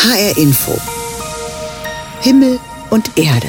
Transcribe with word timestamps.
HR 0.00 0.38
Info. 0.38 0.78
Himmel 2.20 2.60
und 2.90 3.18
Erde. 3.18 3.48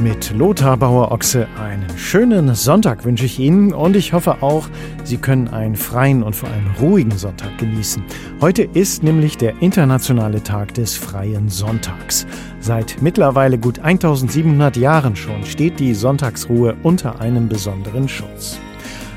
Mit 0.00 0.32
Lothar 0.34 0.78
Bauer-Ochse 0.78 1.46
einen 1.60 1.86
schönen 1.98 2.54
Sonntag 2.54 3.04
wünsche 3.04 3.26
ich 3.26 3.38
Ihnen 3.38 3.74
und 3.74 3.94
ich 3.94 4.14
hoffe 4.14 4.42
auch, 4.42 4.70
Sie 5.04 5.18
können 5.18 5.48
einen 5.48 5.76
freien 5.76 6.22
und 6.22 6.34
vor 6.34 6.48
allem 6.48 6.70
ruhigen 6.80 7.16
Sonntag 7.18 7.58
genießen. 7.58 8.02
Heute 8.40 8.62
ist 8.62 9.02
nämlich 9.02 9.36
der 9.36 9.60
internationale 9.60 10.42
Tag 10.42 10.72
des 10.74 10.96
freien 10.96 11.50
Sonntags. 11.50 12.26
Seit 12.60 13.02
mittlerweile 13.02 13.58
gut 13.58 13.80
1700 13.80 14.78
Jahren 14.78 15.14
schon 15.14 15.44
steht 15.44 15.78
die 15.78 15.92
Sonntagsruhe 15.92 16.74
unter 16.82 17.20
einem 17.20 17.50
besonderen 17.50 18.08
Schutz. 18.08 18.58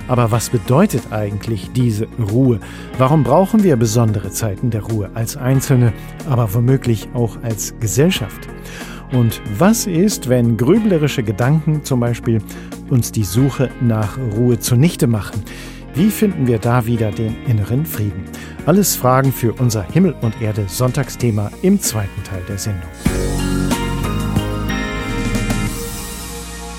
Aber 0.07 0.31
was 0.31 0.49
bedeutet 0.49 1.11
eigentlich 1.11 1.71
diese 1.73 2.07
Ruhe? 2.31 2.59
Warum 2.97 3.23
brauchen 3.23 3.63
wir 3.63 3.75
besondere 3.75 4.29
Zeiten 4.31 4.69
der 4.69 4.83
Ruhe 4.83 5.09
als 5.13 5.35
Einzelne, 5.35 5.93
aber 6.29 6.53
womöglich 6.53 7.09
auch 7.13 7.37
als 7.41 7.73
Gesellschaft? 7.79 8.47
Und 9.11 9.41
was 9.57 9.87
ist, 9.87 10.29
wenn 10.29 10.57
grüblerische 10.57 11.23
Gedanken 11.23 11.83
zum 11.83 11.99
Beispiel 11.99 12.41
uns 12.89 13.11
die 13.11 13.23
Suche 13.23 13.69
nach 13.81 14.17
Ruhe 14.35 14.59
zunichte 14.59 15.07
machen? 15.07 15.43
Wie 15.93 16.09
finden 16.09 16.47
wir 16.47 16.59
da 16.59 16.85
wieder 16.85 17.11
den 17.11 17.35
inneren 17.47 17.85
Frieden? 17.85 18.25
Alles 18.65 18.95
Fragen 18.95 19.31
für 19.31 19.53
unser 19.53 19.83
Himmel 19.83 20.13
und 20.21 20.41
Erde 20.41 20.65
Sonntagsthema 20.67 21.51
im 21.61 21.79
zweiten 21.79 22.23
Teil 22.23 22.41
der 22.49 22.57
Sendung. 22.57 23.44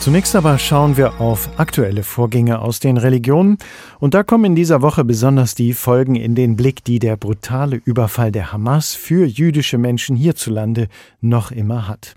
Zunächst 0.06 0.36
aber 0.36 0.56
schauen 0.56 0.96
wir 0.96 1.20
auf 1.20 1.50
aktuelle 1.56 2.04
Vorgänge 2.04 2.60
aus 2.60 2.78
den 2.78 2.96
Religionen 2.96 3.58
und 3.98 4.14
da 4.14 4.22
kommen 4.22 4.44
in 4.44 4.54
dieser 4.54 4.80
Woche 4.80 5.04
besonders 5.04 5.56
die 5.56 5.72
Folgen 5.72 6.14
in 6.14 6.36
den 6.36 6.54
Blick, 6.54 6.84
die 6.84 7.00
der 7.00 7.16
brutale 7.16 7.80
Überfall 7.84 8.30
der 8.30 8.52
Hamas 8.52 8.94
für 8.94 9.26
jüdische 9.26 9.78
Menschen 9.78 10.14
hierzulande 10.14 10.86
noch 11.20 11.50
immer 11.50 11.88
hat. 11.88 12.14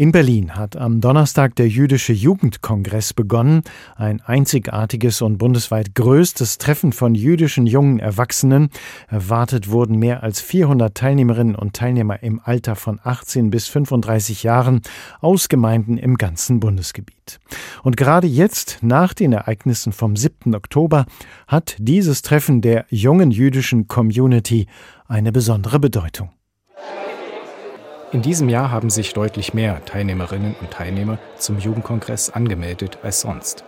In 0.00 0.12
Berlin 0.12 0.54
hat 0.54 0.76
am 0.76 1.00
Donnerstag 1.00 1.56
der 1.56 1.66
Jüdische 1.66 2.12
Jugendkongress 2.12 3.14
begonnen, 3.14 3.62
ein 3.96 4.20
einzigartiges 4.20 5.22
und 5.22 5.38
bundesweit 5.38 5.96
größtes 5.96 6.58
Treffen 6.58 6.92
von 6.92 7.16
jüdischen 7.16 7.66
jungen 7.66 7.98
Erwachsenen. 7.98 8.68
Erwartet 9.08 9.68
wurden 9.70 9.98
mehr 9.98 10.22
als 10.22 10.40
400 10.40 10.94
Teilnehmerinnen 10.94 11.56
und 11.56 11.74
Teilnehmer 11.74 12.22
im 12.22 12.40
Alter 12.44 12.76
von 12.76 13.00
18 13.02 13.50
bis 13.50 13.66
35 13.66 14.44
Jahren 14.44 14.82
aus 15.20 15.48
Gemeinden 15.48 15.98
im 15.98 16.16
ganzen 16.16 16.60
Bundesgebiet. 16.60 17.40
Und 17.82 17.96
gerade 17.96 18.28
jetzt, 18.28 18.78
nach 18.82 19.14
den 19.14 19.32
Ereignissen 19.32 19.92
vom 19.92 20.14
7. 20.14 20.54
Oktober, 20.54 21.06
hat 21.48 21.74
dieses 21.80 22.22
Treffen 22.22 22.60
der 22.60 22.86
jungen 22.88 23.32
jüdischen 23.32 23.88
Community 23.88 24.68
eine 25.08 25.32
besondere 25.32 25.80
Bedeutung. 25.80 26.30
In 28.10 28.22
diesem 28.22 28.48
Jahr 28.48 28.70
haben 28.70 28.88
sich 28.88 29.12
deutlich 29.12 29.52
mehr 29.52 29.84
Teilnehmerinnen 29.84 30.56
und 30.58 30.70
Teilnehmer 30.70 31.18
zum 31.36 31.58
Jugendkongress 31.58 32.30
angemeldet 32.30 32.98
als 33.02 33.20
sonst. 33.20 33.64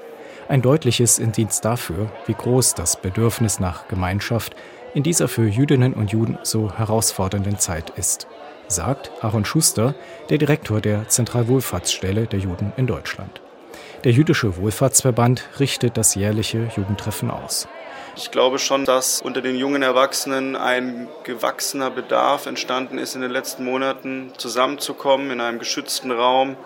Ein 0.49 0.63
deutliches 0.63 1.19
Indiz 1.19 1.61
dafür, 1.61 2.11
wie 2.25 2.33
groß 2.33 2.75
das 2.75 2.99
Bedürfnis 3.01 3.61
nach 3.61 3.87
Gemeinschaft 3.89 4.57
in 4.95 5.03
dieser 5.03 5.29
für 5.29 5.47
Jüdinnen 5.47 5.93
und 5.93 6.11
Juden 6.11 6.39
so 6.43 6.73
herausfordernden 6.73 7.59
Zeit 7.59 7.91
ist, 7.91 8.29
sagt 8.67 9.13
Aaron 9.21 9.45
Schuster, 9.45 9.95
der 10.31 10.39
Direktor 10.39 10.81
der 10.81 11.07
Zentralwohlfahrtsstelle 11.07 12.27
der 12.27 12.39
Juden 12.39 12.73
in 12.79 12.87
Deutschland. 12.87 13.43
Der 14.05 14.13
Jüdische 14.13 14.57
Wohlfahrtsverband 14.57 15.61
richtet 15.61 15.99
das 15.99 16.15
jährliche 16.15 16.71
Jugendtreffen 16.75 17.31
aus. 17.31 17.69
Ich 18.17 18.31
glaube 18.31 18.59
schon, 18.59 18.85
dass 18.85 19.21
unter 19.23 19.41
den 19.41 19.57
jungen 19.57 19.83
Erwachsenen 19.83 20.57
ein 20.57 21.09
gewachsener 21.25 21.91
Bedarf 21.91 22.47
entstanden 22.47 22.99
ist, 22.99 23.15
in 23.15 23.21
den 23.21 23.31
letzten 23.31 23.65
Monaten 23.65 24.33
zusammenzukommen 24.37 25.31
in 25.31 25.41
einem 25.41 25.59
geschützten 25.59 26.11
Raum, 26.11 26.57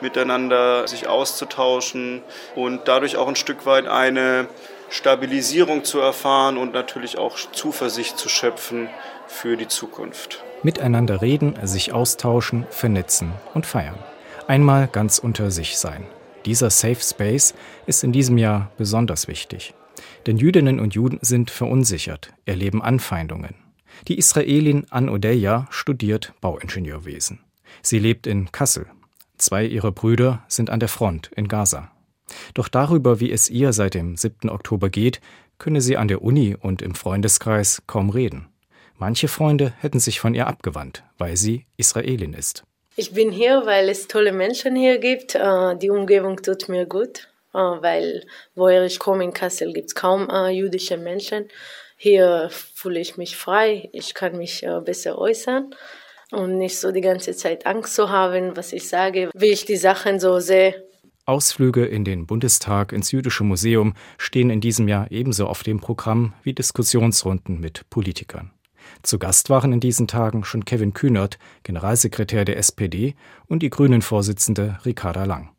miteinander 0.00 0.86
sich 0.88 1.06
auszutauschen 1.08 2.22
und 2.54 2.88
dadurch 2.88 3.16
auch 3.16 3.28
ein 3.28 3.36
Stück 3.36 3.66
weit 3.66 3.86
eine 3.86 4.48
Stabilisierung 4.90 5.84
zu 5.84 6.00
erfahren 6.00 6.58
und 6.58 6.74
natürlich 6.74 7.16
auch 7.16 7.38
Zuversicht 7.52 8.18
zu 8.18 8.28
schöpfen 8.28 8.90
für 9.26 9.56
die 9.56 9.68
Zukunft. 9.68 10.44
Miteinander 10.62 11.22
reden, 11.22 11.56
sich 11.62 11.92
austauschen, 11.92 12.66
vernetzen 12.70 13.32
und 13.54 13.66
feiern. 13.66 13.98
Einmal 14.46 14.88
ganz 14.88 15.18
unter 15.18 15.50
sich 15.50 15.78
sein. 15.78 16.06
Dieser 16.44 16.70
Safe 16.70 17.00
Space 17.00 17.54
ist 17.86 18.04
in 18.04 18.12
diesem 18.12 18.36
Jahr 18.36 18.70
besonders 18.76 19.28
wichtig. 19.28 19.74
Denn 20.26 20.36
Jüdinnen 20.36 20.80
und 20.80 20.94
Juden 20.94 21.18
sind 21.22 21.50
verunsichert, 21.50 22.32
erleben 22.44 22.82
Anfeindungen. 22.82 23.54
Die 24.08 24.18
Israelin 24.18 24.86
An 24.90 25.08
Odeya 25.08 25.66
studiert 25.70 26.32
Bauingenieurwesen. 26.40 27.40
Sie 27.82 27.98
lebt 27.98 28.26
in 28.26 28.50
Kassel. 28.52 28.86
Zwei 29.38 29.64
ihrer 29.64 29.92
Brüder 29.92 30.44
sind 30.48 30.70
an 30.70 30.80
der 30.80 30.88
Front 30.88 31.30
in 31.36 31.48
Gaza. 31.48 31.90
Doch 32.54 32.68
darüber, 32.68 33.20
wie 33.20 33.30
es 33.30 33.50
ihr 33.50 33.72
seit 33.72 33.94
dem 33.94 34.16
7. 34.16 34.48
Oktober 34.48 34.88
geht, 34.88 35.20
könne 35.58 35.80
sie 35.80 35.96
an 35.96 36.08
der 36.08 36.22
Uni 36.22 36.56
und 36.58 36.82
im 36.82 36.94
Freundeskreis 36.94 37.82
kaum 37.86 38.10
reden. 38.10 38.48
Manche 38.98 39.28
Freunde 39.28 39.72
hätten 39.80 40.00
sich 40.00 40.20
von 40.20 40.34
ihr 40.34 40.46
abgewandt, 40.46 41.04
weil 41.18 41.36
sie 41.36 41.66
Israelin 41.76 42.34
ist. 42.34 42.64
Ich 42.94 43.14
bin 43.14 43.32
hier, 43.32 43.62
weil 43.64 43.88
es 43.88 44.06
tolle 44.06 44.32
Menschen 44.32 44.76
hier 44.76 44.98
gibt. 44.98 45.34
Äh, 45.34 45.76
die 45.76 45.90
Umgebung 45.90 46.36
tut 46.36 46.68
mir 46.68 46.86
gut. 46.86 47.28
Ah, 47.52 47.78
weil 47.80 48.24
woher 48.54 48.84
ich 48.84 48.98
komme 48.98 49.24
in 49.24 49.32
Kassel 49.32 49.72
gibt 49.72 49.88
es 49.88 49.94
kaum 49.94 50.30
äh, 50.30 50.50
jüdische 50.50 50.96
Menschen. 50.96 51.48
Hier 51.96 52.48
fühle 52.50 52.98
ich 52.98 53.16
mich 53.16 53.36
frei, 53.36 53.90
ich 53.92 54.14
kann 54.14 54.36
mich 54.36 54.62
äh, 54.62 54.80
besser 54.80 55.18
äußern 55.18 55.74
und 56.32 56.58
nicht 56.58 56.78
so 56.78 56.90
die 56.90 57.02
ganze 57.02 57.36
Zeit 57.36 57.66
Angst 57.66 57.94
zu 57.94 58.08
haben, 58.08 58.56
was 58.56 58.72
ich 58.72 58.88
sage, 58.88 59.30
wie 59.34 59.50
ich 59.50 59.66
die 59.66 59.76
Sachen 59.76 60.18
so 60.18 60.40
sehe. 60.40 60.88
Ausflüge 61.24 61.86
in 61.86 62.04
den 62.04 62.26
Bundestag, 62.26 62.92
ins 62.92 63.12
Jüdische 63.12 63.44
Museum 63.44 63.94
stehen 64.18 64.50
in 64.50 64.60
diesem 64.60 64.88
Jahr 64.88 65.12
ebenso 65.12 65.46
auf 65.46 65.62
dem 65.62 65.78
Programm 65.78 66.34
wie 66.42 66.54
Diskussionsrunden 66.54 67.60
mit 67.60 67.88
Politikern. 67.90 68.50
Zu 69.02 69.20
Gast 69.20 69.48
waren 69.48 69.72
in 69.72 69.78
diesen 69.78 70.08
Tagen 70.08 70.42
schon 70.42 70.64
Kevin 70.64 70.94
Kühnert, 70.94 71.38
Generalsekretär 71.62 72.44
der 72.44 72.56
SPD, 72.56 73.14
und 73.46 73.62
die 73.62 73.70
Grünen-Vorsitzende 73.70 74.78
Ricarda 74.84 75.24
Lang. 75.24 75.51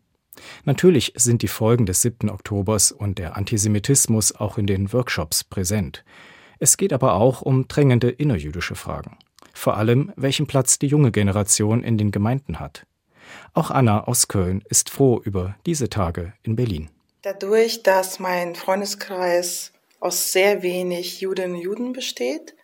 Natürlich 0.66 1.14
sind 1.16 1.42
die 1.42 1.48
Folgen 1.48 1.86
des 1.86 2.02
7. 2.02 2.30
Oktobers 2.30 2.92
und 2.92 3.18
der 3.18 3.38
Antisemitismus 3.38 4.36
auch 4.36 4.58
in 4.58 4.68
den 4.68 4.94
Workshops 4.94 5.44
präsent. 5.44 6.04
Es 6.60 6.78
geht 6.78 6.94
aber 6.94 7.16
auch 7.16 7.42
um 7.42 7.68
drängende 7.68 8.10
innerjüdische 8.10 8.76
Fragen. 8.76 9.18
Vor 9.54 9.78
allem, 9.78 10.12
welchen 10.16 10.48
Platz 10.48 10.80
die 10.80 10.88
junge 10.88 11.12
Generation 11.12 11.84
in 11.84 11.98
den 11.98 12.12
Gemeinden 12.12 12.60
hat. 12.60 12.86
Auch 13.54 13.72
Anna 13.72 14.06
aus 14.06 14.28
Köln 14.28 14.64
ist 14.70 14.90
froh 14.90 15.22
über 15.24 15.56
diese 15.66 15.90
Tage 15.90 16.34
in 16.44 16.56
Berlin. 16.56 16.90
Dadurch, 17.22 17.84
dass 17.84 18.20
mein 18.20 18.56
Freundeskreis 18.56 19.72
aus 20.00 20.32
sehr 20.32 20.64
wenig 20.64 21.22
Judinnen 21.22 21.56
und 21.56 21.62
Juden 21.62 21.94
besteht, 21.94 22.56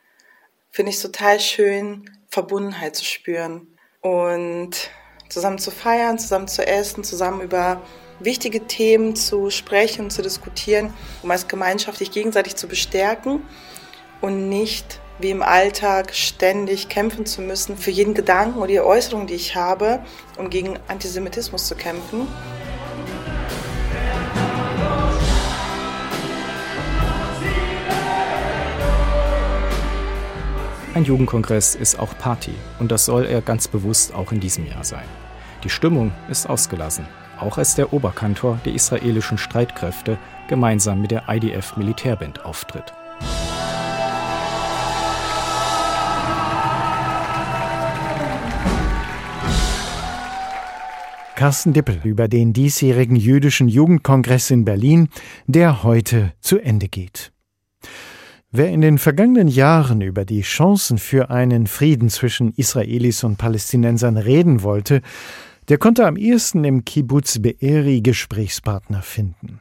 finde 0.69 0.89
ich 0.89 0.97
es 0.97 1.01
total 1.01 1.39
schön, 1.39 2.09
Verbundenheit 2.27 2.95
zu 2.95 3.05
spüren. 3.05 3.67
Und 4.01 4.91
zusammen 5.29 5.59
zu 5.59 5.71
feiern, 5.71 6.19
zusammen 6.19 6.47
zu 6.47 6.65
essen, 6.65 7.03
zusammen 7.03 7.41
über 7.41 7.81
wichtige 8.19 8.67
Themen 8.67 9.15
zu 9.15 9.49
sprechen, 9.49 10.09
zu 10.09 10.21
diskutieren, 10.21 10.93
um 11.23 11.31
als 11.31 11.47
Gemeinschaft 11.47 11.99
sich 11.99 12.11
gegenseitig 12.11 12.55
zu 12.55 12.67
bestärken 12.67 13.43
und 14.21 14.49
nicht 14.49 14.99
wie 15.19 15.29
im 15.31 15.41
Alltag 15.41 16.15
ständig 16.15 16.89
kämpfen 16.89 17.25
zu 17.25 17.41
müssen 17.41 17.77
für 17.77 17.91
jeden 17.91 18.13
Gedanken 18.13 18.57
oder 18.57 18.67
die 18.67 18.79
Äußerung, 18.79 19.27
die 19.27 19.35
ich 19.35 19.55
habe, 19.55 19.99
um 20.37 20.49
gegen 20.49 20.79
Antisemitismus 20.87 21.67
zu 21.67 21.75
kämpfen. 21.75 22.27
Ein 30.95 31.03
Jugendkongress 31.03 31.75
ist 31.75 31.99
auch 31.99 32.17
Party 32.17 32.53
und 32.79 32.91
das 32.91 33.05
soll 33.05 33.25
er 33.25 33.41
ganz 33.41 33.67
bewusst 33.67 34.11
auch 34.13 34.31
in 34.31 34.39
diesem 34.39 34.65
Jahr 34.65 34.83
sein. 34.83 35.05
Die 35.63 35.69
Stimmung 35.69 36.11
ist 36.29 36.49
ausgelassen, 36.49 37.05
auch 37.39 37.59
als 37.59 37.75
der 37.75 37.93
Oberkantor 37.93 38.59
der 38.65 38.73
israelischen 38.73 39.37
Streitkräfte 39.37 40.17
gemeinsam 40.47 40.99
mit 41.01 41.11
der 41.11 41.25
IDF 41.29 41.77
Militärband 41.77 42.43
auftritt. 42.43 42.91
Carsten 51.35 51.71
Dippel 51.71 52.01
über 52.03 52.27
den 52.27 52.51
diesjährigen 52.51 53.15
jüdischen 53.15 53.69
Jugendkongress 53.69 54.49
in 54.49 54.65
Berlin, 54.65 55.07
der 55.45 55.83
heute 55.83 56.33
zu 56.41 56.57
Ende 56.57 56.87
geht. 56.89 57.31
Wer 58.51 58.69
in 58.71 58.81
den 58.81 58.97
vergangenen 58.97 59.47
Jahren 59.47 60.01
über 60.01 60.25
die 60.25 60.41
Chancen 60.41 60.97
für 60.97 61.29
einen 61.29 61.67
Frieden 61.67 62.09
zwischen 62.09 62.51
Israelis 62.53 63.23
und 63.23 63.37
Palästinensern 63.37 64.17
reden 64.17 64.63
wollte, 64.63 65.03
der 65.67 65.77
konnte 65.77 66.07
am 66.07 66.17
ehesten 66.17 66.63
im 66.63 66.83
Kibbutz 66.83 67.37
Be'eri 67.37 68.01
Gesprächspartner 68.01 69.03
finden. 69.03 69.59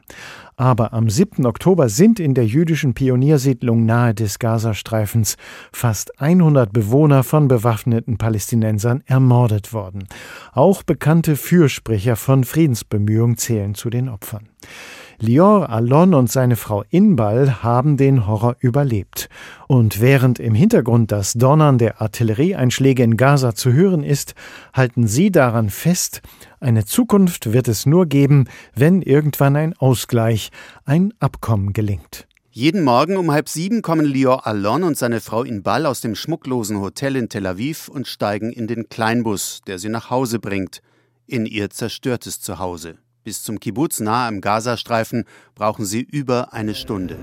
Aber 0.55 0.91
am 0.91 1.07
7. 1.07 1.45
Oktober 1.45 1.87
sind 1.87 2.19
in 2.19 2.33
der 2.33 2.47
jüdischen 2.47 2.95
Pioniersiedlung 2.95 3.85
nahe 3.85 4.15
des 4.15 4.39
Gazastreifens 4.39 5.37
fast 5.71 6.19
100 6.19 6.73
Bewohner 6.73 7.23
von 7.23 7.47
bewaffneten 7.47 8.17
Palästinensern 8.17 9.03
ermordet 9.05 9.71
worden. 9.71 10.07
Auch 10.51 10.81
bekannte 10.81 11.35
Fürsprecher 11.35 12.15
von 12.15 12.43
Friedensbemühungen 12.43 13.37
zählen 13.37 13.75
zu 13.75 13.91
den 13.91 14.09
Opfern. 14.09 14.49
Lior 15.21 15.69
Alon 15.69 16.13
und 16.13 16.31
seine 16.31 16.55
Frau 16.55 16.85
Inbal 16.89 17.61
haben 17.61 17.97
den 17.97 18.25
Horror 18.25 18.55
überlebt. 18.59 19.27
Und 19.67 19.99
während 19.99 20.39
im 20.39 20.55
Hintergrund 20.55 21.11
das 21.11 21.33
Donnern 21.33 21.77
der 21.77 22.01
Artillerieeinschläge 22.01 23.03
in 23.03 23.17
Gaza 23.17 23.53
zu 23.53 23.73
hören 23.73 24.01
ist, 24.01 24.33
halten 24.73 25.07
sie 25.07 25.29
daran 25.29 25.69
fest, 25.69 26.21
eine 26.61 26.85
Zukunft 26.85 27.51
wird 27.51 27.67
es 27.67 27.85
nur 27.85 28.05
geben, 28.05 28.45
wenn 28.75 29.01
irgendwann 29.01 29.57
ein 29.57 29.73
Ausgleich, 29.77 30.51
ein 30.85 31.13
Abkommen 31.19 31.73
gelingt. 31.73 32.25
Jeden 32.49 32.83
Morgen 32.83 33.17
um 33.17 33.31
halb 33.31 33.49
sieben 33.49 33.81
kommen 33.81 34.05
Lior 34.05 34.47
Alon 34.47 34.83
und 34.83 34.97
seine 34.97 35.19
Frau 35.19 35.43
Inbal 35.43 35.85
aus 35.85 35.99
dem 35.99 36.15
schmucklosen 36.15 36.79
Hotel 36.79 37.17
in 37.17 37.27
Tel 37.27 37.45
Aviv 37.45 37.89
und 37.89 38.07
steigen 38.07 38.53
in 38.53 38.67
den 38.67 38.87
Kleinbus, 38.87 39.59
der 39.67 39.79
sie 39.79 39.89
nach 39.89 40.09
Hause 40.09 40.39
bringt, 40.39 40.81
in 41.27 41.45
ihr 41.45 41.69
zerstörtes 41.69 42.39
Zuhause. 42.39 42.97
Bis 43.29 43.43
zum 43.43 43.59
Kibbutz 43.59 43.99
nahe 43.99 44.27
im 44.27 44.41
Gazastreifen 44.41 45.23
brauchen 45.53 45.85
sie 45.85 46.01
über 46.01 46.51
eine 46.51 46.73
Stunde. 46.73 47.15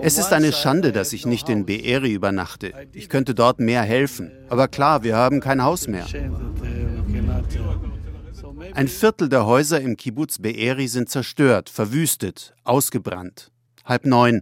Es 0.00 0.16
ist 0.16 0.32
eine 0.32 0.52
Schande, 0.52 0.92
dass 0.92 1.12
ich 1.12 1.26
nicht 1.26 1.50
in 1.50 1.66
Be'eri 1.66 2.14
übernachte. 2.14 2.72
Ich 2.94 3.10
könnte 3.10 3.34
dort 3.34 3.60
mehr 3.60 3.82
helfen. 3.82 4.32
Aber 4.48 4.68
klar, 4.68 5.02
wir 5.02 5.16
haben 5.16 5.40
kein 5.40 5.62
Haus 5.62 5.86
mehr. 5.86 6.06
Ein 8.72 8.88
Viertel 8.88 9.28
der 9.28 9.44
Häuser 9.44 9.78
im 9.78 9.98
Kibbutz 9.98 10.38
Be'eri 10.38 10.88
sind 10.88 11.10
zerstört, 11.10 11.68
verwüstet, 11.68 12.54
ausgebrannt. 12.64 13.50
Halb 13.84 14.06
neun. 14.06 14.40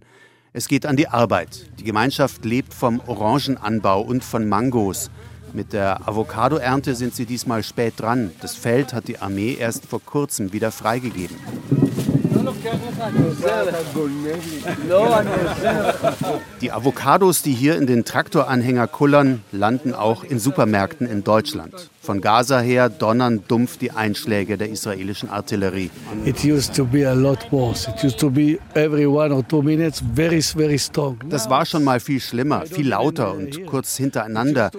Es 0.53 0.69
geht 0.69 0.85
an 0.85 0.95
die 0.95 1.09
Arbeit. 1.09 1.69
Die 1.77 1.83
Gemeinschaft 1.83 2.45
lebt 2.45 2.73
vom 2.73 3.01
Orangenanbau 3.05 3.99
und 3.99 4.23
von 4.23 4.47
Mangos. 4.47 5.11
Mit 5.53 5.73
der 5.73 6.07
Avocadoernte 6.07 6.95
sind 6.95 7.15
sie 7.15 7.25
diesmal 7.25 7.63
spät 7.63 7.93
dran. 7.97 8.31
Das 8.41 8.55
Feld 8.55 8.93
hat 8.93 9.07
die 9.07 9.19
Armee 9.19 9.55
erst 9.59 9.85
vor 9.85 10.01
kurzem 10.03 10.53
wieder 10.53 10.71
freigegeben. 10.71 11.35
Die 16.61 16.71
Avocados, 16.71 17.41
die 17.41 17.53
hier 17.53 17.77
in 17.77 17.87
den 17.87 18.05
Traktoranhänger 18.05 18.87
kullern, 18.87 19.43
landen 19.51 19.93
auch 19.93 20.23
in 20.23 20.39
Supermärkten 20.39 21.07
in 21.07 21.23
Deutschland. 21.23 21.89
Von 22.01 22.21
Gaza 22.21 22.59
her 22.59 22.89
donnern 22.89 23.43
dumpf 23.47 23.77
die 23.77 23.91
Einschläge 23.91 24.57
der 24.57 24.69
israelischen 24.69 25.29
Artillerie. 25.29 25.91
Das 31.29 31.49
war 31.49 31.65
schon 31.65 31.83
mal 31.83 31.99
viel 31.99 32.21
schlimmer, 32.21 32.65
viel 32.65 32.87
lauter 32.87 33.33
und 33.33 33.65
kurz 33.65 33.97
hintereinander. 33.97 34.71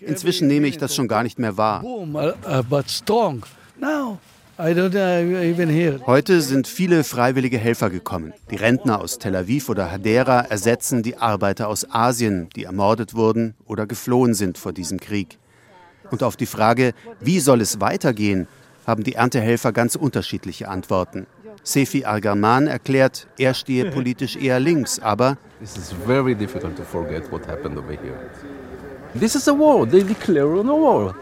Inzwischen 0.00 0.46
nehme 0.48 0.66
ich 0.66 0.76
das 0.76 0.94
schon 0.94 1.08
gar 1.08 1.22
nicht 1.22 1.38
mehr 1.38 1.56
wahr. 1.56 1.82
Heute 6.06 6.40
sind 6.40 6.68
viele 6.68 7.02
freiwillige 7.02 7.58
Helfer 7.58 7.90
gekommen. 7.90 8.32
Die 8.52 8.56
Rentner 8.56 9.00
aus 9.00 9.18
Tel 9.18 9.34
Aviv 9.34 9.68
oder 9.68 9.90
Hadera 9.90 10.42
ersetzen 10.42 11.02
die 11.02 11.16
Arbeiter 11.16 11.66
aus 11.66 11.90
Asien, 11.90 12.48
die 12.54 12.62
ermordet 12.62 13.14
wurden 13.14 13.54
oder 13.66 13.88
geflohen 13.88 14.32
sind 14.34 14.56
vor 14.56 14.72
diesem 14.72 15.00
Krieg. 15.00 15.38
Und 16.12 16.22
auf 16.22 16.36
die 16.36 16.46
Frage, 16.46 16.92
wie 17.18 17.40
soll 17.40 17.60
es 17.60 17.80
weitergehen, 17.80 18.46
haben 18.86 19.02
die 19.02 19.14
Erntehelfer 19.14 19.72
ganz 19.72 19.96
unterschiedliche 19.96 20.68
Antworten. 20.68 21.26
Sefi 21.64 22.04
Argaman 22.04 22.68
erklärt, 22.68 23.26
er 23.38 23.54
stehe 23.54 23.90
politisch 23.90 24.36
eher 24.36 24.60
links, 24.60 25.00
aber 25.00 25.36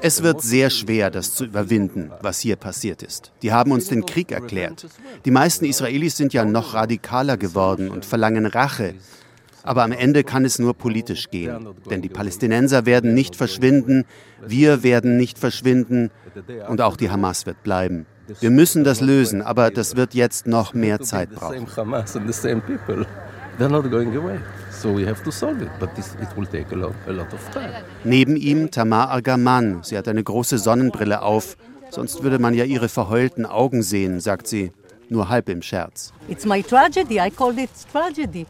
es 0.01 0.23
wird 0.23 0.41
sehr 0.41 0.71
schwer, 0.71 1.11
das 1.11 1.35
zu 1.35 1.45
überwinden, 1.45 2.11
was 2.23 2.41
hier 2.41 2.57
passiert 2.57 3.03
ist. 3.03 3.33
Die 3.43 3.53
haben 3.53 3.71
uns 3.71 3.89
den 3.89 4.07
Krieg 4.07 4.33
erklärt. 4.33 4.87
Die 5.27 5.31
meisten 5.31 5.67
Israelis 5.67 6.17
sind 6.17 6.33
ja 6.33 6.45
noch 6.47 6.73
radikaler 6.73 7.37
geworden 7.37 7.91
und 7.91 8.07
verlangen 8.07 8.47
Rache. 8.47 8.95
Aber 9.63 9.85
am 9.85 9.93
Ende 9.93 10.25
kann 10.25 10.45
es 10.45 10.59
nur 10.59 10.75
politisch 10.75 11.31
gehen. 11.31 11.69
Denn 11.91 12.01
die 12.03 12.09
Palästinenser 12.09 12.87
werden 12.87 13.13
nicht 13.15 13.37
verschwinden, 13.37 14.05
wir 14.45 14.83
werden 14.83 15.17
nicht 15.19 15.39
verschwinden 15.39 16.11
und 16.69 16.81
auch 16.81 16.97
die 16.97 17.11
Hamas 17.11 17.45
wird 17.47 17.63
bleiben. 17.63 18.07
Wir 18.41 18.51
müssen 18.51 18.85
das 18.85 19.01
lösen, 19.01 19.43
aber 19.43 19.71
das 19.71 19.97
wird 19.97 20.15
jetzt 20.15 20.47
noch 20.47 20.73
mehr 20.73 21.01
Zeit 21.01 21.31
brauchen. 21.31 21.67
So 24.83 24.93
we 24.93 25.07
have 25.07 25.23
to 25.23 25.31
solve 25.31 25.63
it, 25.63 25.71
but 25.79 25.95
this, 25.95 26.17
it 26.21 26.37
will 26.37 26.45
take 26.45 26.73
a 26.73 26.75
lot, 26.75 26.95
a 27.07 27.13
lot 27.13 27.33
of 27.33 27.51
time. 27.53 27.73
Neben 28.03 28.35
ihm 28.35 28.73
Tamar 28.73 29.11
Argaman. 29.11 29.85
Sie 29.85 29.97
hat 29.97 30.09
eine 30.09 30.25
große 30.25 30.59
Sonnenbrille 30.59 31.23
auf. 31.23 31.57
Sonst 31.91 32.25
würde 32.25 32.41
man 32.41 32.53
ja 32.53 32.65
ihre 32.65 32.89
verheulten 32.89 33.47
Augen 33.47 33.85
sehen, 33.85 34.19
sagt 34.19 34.49
sie, 34.49 34.73
nur 35.09 35.29
halb 35.29 35.49
im 35.49 35.63
Scherz. 35.63 36.13
It's 36.27 36.45
my 36.45 36.65
tragedy. 36.65 37.21
I 37.21 37.31
called 37.31 37.59
it 37.59 37.71
tragedy. 37.93 38.45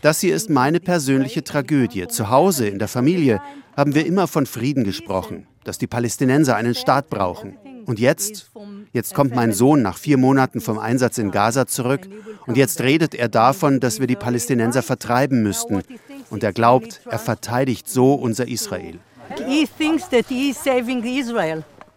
Das 0.00 0.20
hier 0.20 0.34
ist 0.34 0.50
meine 0.50 0.80
persönliche 0.80 1.44
Tragödie. 1.44 2.08
Zu 2.08 2.30
Hause, 2.30 2.66
in 2.66 2.78
der 2.78 2.88
Familie, 2.88 3.40
haben 3.76 3.94
wir 3.94 4.06
immer 4.06 4.26
von 4.26 4.46
Frieden 4.46 4.82
gesprochen, 4.82 5.46
dass 5.62 5.78
die 5.78 5.86
Palästinenser 5.86 6.56
einen 6.56 6.74
Staat 6.74 7.08
brauchen. 7.10 7.56
Und 7.86 8.00
jetzt, 8.00 8.50
jetzt 8.92 9.14
kommt 9.14 9.34
mein 9.34 9.52
Sohn 9.52 9.80
nach 9.80 9.96
vier 9.96 10.18
Monaten 10.18 10.60
vom 10.60 10.78
Einsatz 10.78 11.18
in 11.18 11.30
Gaza 11.30 11.66
zurück 11.68 12.08
und 12.44 12.56
jetzt 12.56 12.80
redet 12.80 13.14
er 13.14 13.28
davon, 13.28 13.78
dass 13.78 14.00
wir 14.00 14.08
die 14.08 14.16
Palästinenser 14.16 14.82
vertreiben 14.82 15.44
müssten. 15.44 15.82
Und 16.28 16.42
er 16.42 16.52
glaubt, 16.52 17.00
er 17.08 17.20
verteidigt 17.20 17.88
so 17.88 18.14
unser 18.14 18.48
Israel. 18.48 18.98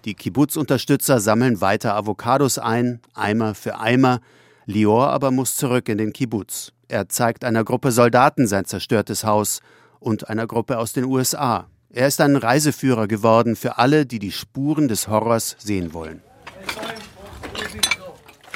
Die 0.06 0.14
Kibbutz-Unterstützer 0.14 1.20
sammeln 1.20 1.60
weiter 1.60 1.96
Avocados 1.96 2.60
ein, 2.60 3.00
Eimer 3.16 3.56
für 3.56 3.80
Eimer. 3.80 4.22
Lior 4.68 5.10
aber 5.10 5.32
muss 5.32 5.56
zurück 5.56 5.90
in 5.90 5.98
den 5.98 6.14
Kibbutz. 6.14 6.72
Er 6.88 7.10
zeigt 7.10 7.44
einer 7.44 7.64
Gruppe 7.64 7.92
Soldaten 7.92 8.46
sein 8.46 8.66
zerstörtes 8.66 9.24
Haus 9.24 9.62
und 10.00 10.30
einer 10.30 10.46
Gruppe 10.46 10.78
aus 10.78 10.94
den 10.94 11.06
USA. 11.06 11.68
Er 11.92 12.06
ist 12.06 12.22
ein 12.22 12.36
Reiseführer 12.36 13.08
geworden 13.08 13.56
für 13.56 13.80
alle, 13.80 14.06
die 14.06 14.20
die 14.20 14.32
Spuren 14.32 14.88
des 14.88 15.08
Horrors 15.08 15.56
sehen 15.58 15.92
wollen. 15.92 16.22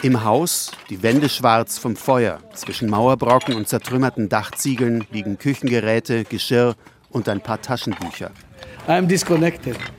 Im 0.03 0.23
Haus, 0.23 0.69
die 0.91 1.01
Wände 1.01 1.29
schwarz 1.29 1.79
vom 1.79 1.95
Feuer, 1.95 2.41
zwischen 2.53 2.91
Mauerbrocken 2.91 3.55
und 3.55 3.67
zertrümmerten 3.67 4.29
Dachziegeln 4.29 5.07
liegen 5.11 5.39
Küchengeräte, 5.39 6.25
Geschirr 6.25 6.75
und 7.09 7.27
ein 7.27 7.41
paar 7.41 7.59
Taschenbücher. 7.59 8.29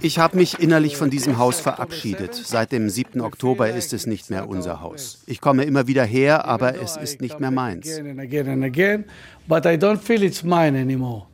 Ich 0.02 0.18
habe 0.18 0.36
mich 0.36 0.60
innerlich 0.60 0.98
von 0.98 1.08
diesem 1.08 1.38
Haus 1.38 1.58
verabschiedet. 1.58 2.34
Seit 2.34 2.70
dem 2.70 2.90
7. 2.90 3.22
Oktober 3.22 3.70
ist 3.70 3.94
es 3.94 4.06
nicht 4.06 4.28
mehr 4.28 4.46
unser 4.46 4.82
Haus. 4.82 5.22
Ich 5.24 5.40
komme 5.40 5.64
immer 5.64 5.86
wieder 5.86 6.04
her, 6.04 6.44
aber 6.44 6.78
es 6.78 6.98
ist 6.98 7.22
nicht 7.22 7.40
mehr 7.40 7.50
meins. 7.50 7.98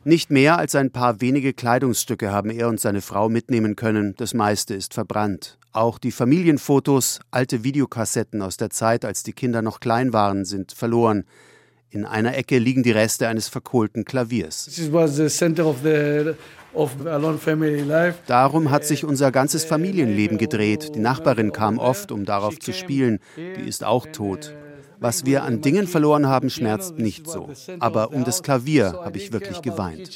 Nicht 0.05 0.31
mehr 0.31 0.57
als 0.57 0.75
ein 0.75 0.91
paar 0.91 1.19
wenige 1.19 1.51
Kleidungsstücke 1.51 2.31
haben 2.31 2.51
er 2.51 2.69
und 2.69 2.79
seine 2.79 3.01
Frau 3.01 3.27
mitnehmen 3.27 3.75
können. 3.75 4.15
Das 4.17 4.33
meiste 4.33 4.73
ist 4.73 4.93
verbrannt. 4.93 5.57
Auch 5.73 5.99
die 5.99 6.11
Familienfotos, 6.11 7.19
alte 7.31 7.65
Videokassetten 7.65 8.41
aus 8.41 8.55
der 8.55 8.69
Zeit, 8.69 9.03
als 9.03 9.23
die 9.23 9.33
Kinder 9.33 9.61
noch 9.61 9.81
klein 9.81 10.13
waren, 10.13 10.45
sind 10.45 10.71
verloren. 10.71 11.25
In 11.89 12.05
einer 12.05 12.37
Ecke 12.37 12.57
liegen 12.57 12.83
die 12.83 12.91
Reste 12.91 13.27
eines 13.27 13.49
verkohlten 13.49 14.05
Klaviers. 14.05 14.69
Darum 18.27 18.71
hat 18.71 18.85
sich 18.85 19.03
unser 19.03 19.31
ganzes 19.31 19.65
Familienleben 19.65 20.37
gedreht. 20.37 20.95
Die 20.95 20.99
Nachbarin 20.99 21.51
kam 21.51 21.77
oft, 21.77 22.11
um 22.11 22.25
darauf 22.25 22.59
zu 22.59 22.73
spielen. 22.73 23.19
Die 23.35 23.67
ist 23.67 23.83
auch 23.83 24.05
tot. 24.07 24.53
Was 24.99 25.25
wir 25.25 25.43
an 25.43 25.61
Dingen 25.61 25.87
verloren 25.87 26.27
haben, 26.27 26.49
schmerzt 26.49 26.97
nicht 26.97 27.27
so. 27.27 27.49
Aber 27.79 28.13
um 28.13 28.23
das 28.23 28.43
Klavier 28.43 29.01
habe 29.03 29.17
ich 29.17 29.33
wirklich 29.33 29.61
geweint. 29.61 30.15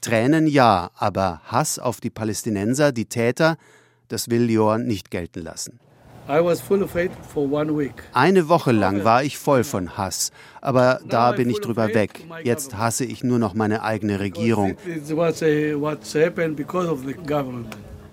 Tränen 0.00 0.46
ja, 0.46 0.90
aber 0.94 1.40
Hass 1.46 1.78
auf 1.78 2.00
die 2.00 2.10
Palästinenser, 2.10 2.92
die 2.92 3.06
Täter, 3.06 3.56
das 4.08 4.30
will 4.30 4.42
Lior 4.42 4.78
nicht 4.78 5.10
gelten 5.10 5.40
lassen. 5.40 5.80
Eine 8.12 8.48
Woche 8.48 8.72
lang 8.72 9.04
war 9.04 9.24
ich 9.24 9.38
voll 9.38 9.64
von 9.64 9.96
Hass, 9.96 10.30
aber 10.60 11.00
da 11.08 11.32
bin 11.32 11.48
ich 11.48 11.60
drüber 11.60 11.94
weg. 11.94 12.20
Jetzt 12.44 12.76
hasse 12.76 13.04
ich 13.06 13.24
nur 13.24 13.38
noch 13.38 13.54
meine 13.54 13.82
eigene 13.82 14.20
Regierung. 14.20 14.76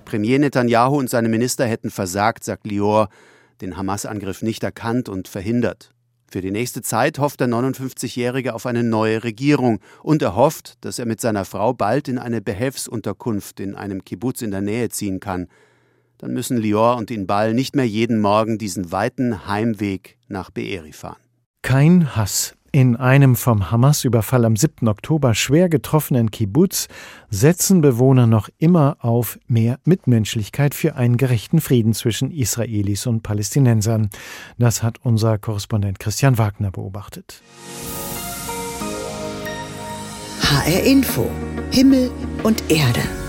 Premier 0.05 0.39
Netanyahu 0.39 0.97
und 0.97 1.09
seine 1.09 1.29
Minister 1.29 1.65
hätten 1.65 1.91
versagt, 1.91 2.43
sagt 2.43 2.65
Lior, 2.65 3.09
den 3.61 3.75
Hamas-Angriff 3.75 4.41
nicht 4.41 4.63
erkannt 4.63 5.09
und 5.09 5.27
verhindert. 5.27 5.91
Für 6.31 6.41
die 6.41 6.51
nächste 6.51 6.81
Zeit 6.81 7.19
hofft 7.19 7.39
der 7.39 7.47
59-Jährige 7.47 8.53
auf 8.53 8.65
eine 8.65 8.83
neue 8.83 9.23
Regierung 9.23 9.79
und 10.03 10.21
er 10.21 10.35
hofft, 10.35 10.73
dass 10.81 10.99
er 10.99 11.05
mit 11.05 11.21
seiner 11.21 11.45
Frau 11.45 11.73
bald 11.73 12.07
in 12.07 12.17
eine 12.17 12.41
Behelfsunterkunft 12.41 13.59
in 13.59 13.75
einem 13.75 14.03
Kibbutz 14.03 14.41
in 14.41 14.51
der 14.51 14.61
Nähe 14.61 14.89
ziehen 14.89 15.19
kann. 15.19 15.47
Dann 16.17 16.33
müssen 16.33 16.57
Lior 16.57 16.97
und 16.97 17.11
Inbal 17.11 17.53
nicht 17.53 17.75
mehr 17.75 17.87
jeden 17.87 18.21
Morgen 18.21 18.57
diesen 18.57 18.91
weiten 18.91 19.47
Heimweg 19.47 20.17
nach 20.27 20.49
Beeri 20.49 20.93
fahren. 20.93 21.17
Kein 21.61 22.15
Hass, 22.15 22.55
in 22.75 22.97
einem 22.97 23.37
vom 23.37 23.71
Hamas-Überfall 23.71 24.43
am 24.43 24.57
7. 24.57 24.89
Oktober 24.89 25.33
schwer 25.33 25.69
getroffenen 25.69 26.29
Kibbutz 26.29 26.89
setzen 27.29 27.79
Bewohner 27.79 28.27
noch 28.27 28.49
immer 28.57 28.97
auf 28.99 29.39
mehr 29.47 29.79
Mitmenschlichkeit 29.85 30.75
für 30.75 30.95
einen 30.95 31.15
gerechten 31.15 31.61
Frieden 31.61 31.93
zwischen 31.93 32.31
Israelis 32.31 33.07
und 33.07 33.23
Palästinensern. 33.23 34.09
Das 34.57 34.83
hat 34.83 34.97
unser 35.03 35.37
Korrespondent 35.37 35.99
Christian 35.99 36.37
Wagner 36.37 36.69
beobachtet. 36.69 37.41
HR 40.41 40.83
Info. 40.83 41.31
Himmel 41.71 42.11
und 42.43 42.69
Erde. 42.69 43.24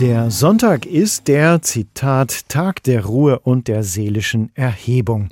Der 0.00 0.28
Sonntag 0.32 0.86
ist 0.86 1.28
der, 1.28 1.62
Zitat, 1.62 2.48
Tag 2.48 2.82
der 2.82 3.04
Ruhe 3.04 3.38
und 3.38 3.68
der 3.68 3.84
seelischen 3.84 4.50
Erhebung 4.56 5.28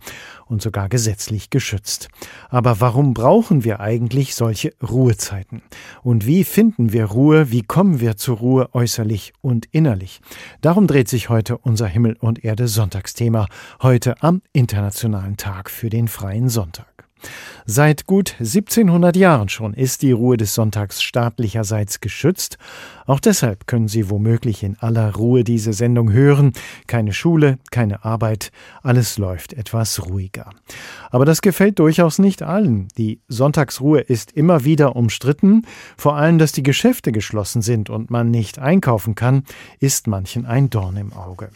und 0.46 0.62
sogar 0.62 0.88
gesetzlich 0.88 1.50
geschützt. 1.50 2.08
Aber 2.48 2.80
warum 2.80 3.12
brauchen 3.12 3.64
wir 3.64 3.80
eigentlich 3.80 4.36
solche 4.36 4.72
Ruhezeiten? 4.80 5.62
Und 6.04 6.26
wie 6.26 6.44
finden 6.44 6.92
wir 6.92 7.06
Ruhe? 7.06 7.50
Wie 7.50 7.62
kommen 7.62 7.98
wir 7.98 8.16
zur 8.16 8.36
Ruhe 8.36 8.68
äußerlich 8.72 9.32
und 9.40 9.66
innerlich? 9.72 10.20
Darum 10.60 10.86
dreht 10.86 11.08
sich 11.08 11.28
heute 11.28 11.58
unser 11.58 11.88
Himmel 11.88 12.16
und 12.20 12.44
Erde 12.44 12.68
Sonntagsthema, 12.68 13.48
heute 13.82 14.22
am 14.22 14.42
Internationalen 14.52 15.36
Tag 15.36 15.70
für 15.70 15.90
den 15.90 16.06
freien 16.06 16.48
Sonntag. 16.48 17.01
Seit 17.64 18.06
gut 18.06 18.34
1700 18.40 19.16
Jahren 19.16 19.48
schon 19.48 19.74
ist 19.74 20.02
die 20.02 20.12
Ruhe 20.12 20.36
des 20.36 20.54
Sonntags 20.54 21.02
staatlicherseits 21.02 22.00
geschützt. 22.00 22.58
Auch 23.06 23.20
deshalb 23.20 23.66
können 23.66 23.88
Sie 23.88 24.10
womöglich 24.10 24.62
in 24.62 24.76
aller 24.78 25.14
Ruhe 25.14 25.44
diese 25.44 25.72
Sendung 25.72 26.12
hören. 26.12 26.52
Keine 26.86 27.12
Schule, 27.12 27.58
keine 27.70 28.04
Arbeit, 28.04 28.50
alles 28.82 29.18
läuft 29.18 29.52
etwas 29.52 30.06
ruhiger. 30.08 30.50
Aber 31.10 31.24
das 31.24 31.40
gefällt 31.40 31.78
durchaus 31.78 32.18
nicht 32.18 32.42
allen. 32.42 32.88
Die 32.96 33.20
Sonntagsruhe 33.28 34.00
ist 34.00 34.32
immer 34.32 34.64
wieder 34.64 34.96
umstritten. 34.96 35.66
Vor 35.96 36.16
allem, 36.16 36.38
dass 36.38 36.52
die 36.52 36.62
Geschäfte 36.62 37.12
geschlossen 37.12 37.62
sind 37.62 37.90
und 37.90 38.10
man 38.10 38.30
nicht 38.30 38.58
einkaufen 38.58 39.14
kann, 39.14 39.44
ist 39.78 40.06
manchen 40.06 40.46
ein 40.46 40.70
Dorn 40.70 40.96
im 40.96 41.12
Auge. 41.12 41.50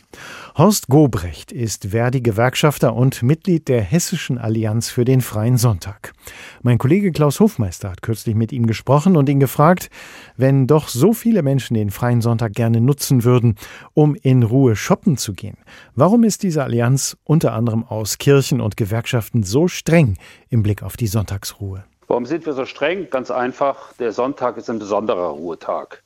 Horst 0.57 0.89
Gobrecht 0.89 1.53
ist 1.53 1.87
Verdi-Gewerkschafter 1.91 2.95
und 2.95 3.23
Mitglied 3.23 3.69
der 3.69 3.83
Hessischen 3.83 4.39
Allianz 4.39 4.89
für 4.89 5.05
den 5.05 5.21
Freien 5.21 5.56
Sonntag. 5.59 5.77
Sonntag. 5.77 6.13
Mein 6.63 6.79
Kollege 6.79 7.13
Klaus 7.13 7.41
Hofmeister 7.41 7.91
hat 7.91 8.03
kürzlich 8.03 8.35
mit 8.35 8.53
ihm 8.53 8.67
gesprochen 8.67 9.17
und 9.17 9.29
ihn 9.29 9.41
gefragt, 9.41 9.91
wenn 10.37 10.67
doch 10.67 10.89
so 10.89 11.13
viele 11.13 11.43
Menschen 11.43 11.75
den 11.75 11.91
freien 11.91 12.21
Sonntag 12.21 12.55
gerne 12.55 12.81
nutzen 12.81 13.25
würden, 13.25 13.57
um 13.95 14.15
in 14.15 14.43
Ruhe 14.43 14.77
shoppen 14.77 15.17
zu 15.17 15.33
gehen, 15.33 15.59
warum 15.95 16.25
ist 16.25 16.43
diese 16.43 16.63
Allianz 16.63 17.17
unter 17.25 17.53
anderem 17.53 17.85
aus 17.85 18.19
Kirchen 18.19 18.61
und 18.61 18.77
Gewerkschaften 18.77 19.43
so 19.43 19.69
streng 19.69 20.17
im 20.49 20.63
Blick 20.63 20.83
auf 20.83 20.97
die 20.97 21.07
Sonntagsruhe? 21.07 21.85
Warum 22.09 22.27
sind 22.27 22.47
wir 22.47 22.53
so 22.53 22.65
streng? 22.65 23.09
Ganz 23.11 23.31
einfach, 23.31 23.93
der 23.95 24.13
Sonntag 24.13 24.57
ist 24.57 24.71
ein 24.71 24.79
besonderer 24.79 25.29
Ruhetag. 25.29 26.03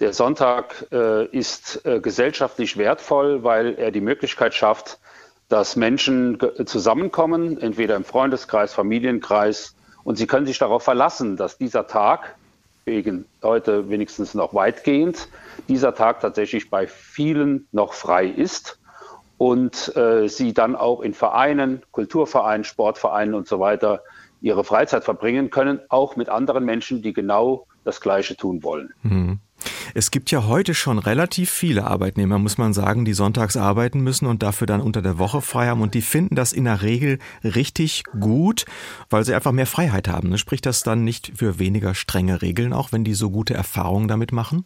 Der 0.00 0.12
Sonntag 0.12 0.86
äh, 0.92 1.26
ist 1.26 1.84
äh, 1.86 2.00
gesellschaftlich 2.00 2.76
wertvoll, 2.76 3.42
weil 3.44 3.74
er 3.74 3.90
die 3.90 4.00
Möglichkeit 4.00 4.52
schafft, 4.52 4.98
dass 5.48 5.76
Menschen 5.76 6.38
zusammenkommen, 6.64 7.60
entweder 7.60 7.96
im 7.96 8.04
Freundeskreis, 8.04 8.74
Familienkreis, 8.74 9.74
und 10.04 10.16
sie 10.16 10.26
können 10.26 10.46
sich 10.46 10.58
darauf 10.58 10.84
verlassen, 10.84 11.36
dass 11.36 11.58
dieser 11.58 11.86
Tag, 11.86 12.36
wegen 12.84 13.24
heute 13.42 13.90
wenigstens 13.90 14.34
noch 14.34 14.54
weitgehend, 14.54 15.28
dieser 15.68 15.94
Tag 15.94 16.20
tatsächlich 16.20 16.70
bei 16.70 16.86
vielen 16.86 17.66
noch 17.72 17.92
frei 17.92 18.26
ist 18.26 18.78
und 19.38 19.96
äh, 19.96 20.28
sie 20.28 20.54
dann 20.54 20.76
auch 20.76 21.00
in 21.00 21.12
Vereinen, 21.12 21.82
Kulturvereinen, 21.90 22.62
Sportvereinen 22.62 23.34
und 23.34 23.48
so 23.48 23.58
weiter 23.58 24.02
ihre 24.40 24.62
Freizeit 24.62 25.02
verbringen 25.02 25.50
können, 25.50 25.80
auch 25.88 26.14
mit 26.14 26.28
anderen 26.28 26.64
Menschen, 26.64 27.02
die 27.02 27.12
genau 27.12 27.66
das 27.84 28.00
Gleiche 28.00 28.36
tun 28.36 28.62
wollen. 28.62 28.94
Mhm. 29.02 29.40
Es 29.94 30.10
gibt 30.10 30.30
ja 30.30 30.46
heute 30.46 30.74
schon 30.74 30.98
relativ 30.98 31.50
viele 31.50 31.84
Arbeitnehmer, 31.84 32.38
muss 32.38 32.58
man 32.58 32.72
sagen, 32.72 33.04
die 33.04 33.14
sonntags 33.14 33.56
arbeiten 33.56 34.00
müssen 34.00 34.26
und 34.26 34.42
dafür 34.42 34.66
dann 34.66 34.80
unter 34.80 35.02
der 35.02 35.18
Woche 35.18 35.40
frei 35.40 35.68
haben. 35.68 35.80
Und 35.80 35.94
die 35.94 36.02
finden 36.02 36.34
das 36.34 36.52
in 36.52 36.64
der 36.64 36.82
Regel 36.82 37.18
richtig 37.42 38.04
gut, 38.20 38.64
weil 39.10 39.24
sie 39.24 39.34
einfach 39.34 39.52
mehr 39.52 39.66
Freiheit 39.66 40.08
haben. 40.08 40.28
Ne? 40.30 40.38
Spricht 40.38 40.66
das 40.66 40.82
dann 40.82 41.04
nicht 41.04 41.32
für 41.36 41.58
weniger 41.58 41.94
strenge 41.94 42.42
Regeln, 42.42 42.72
auch 42.72 42.92
wenn 42.92 43.04
die 43.04 43.14
so 43.14 43.30
gute 43.30 43.54
Erfahrungen 43.54 44.08
damit 44.08 44.32
machen? 44.32 44.64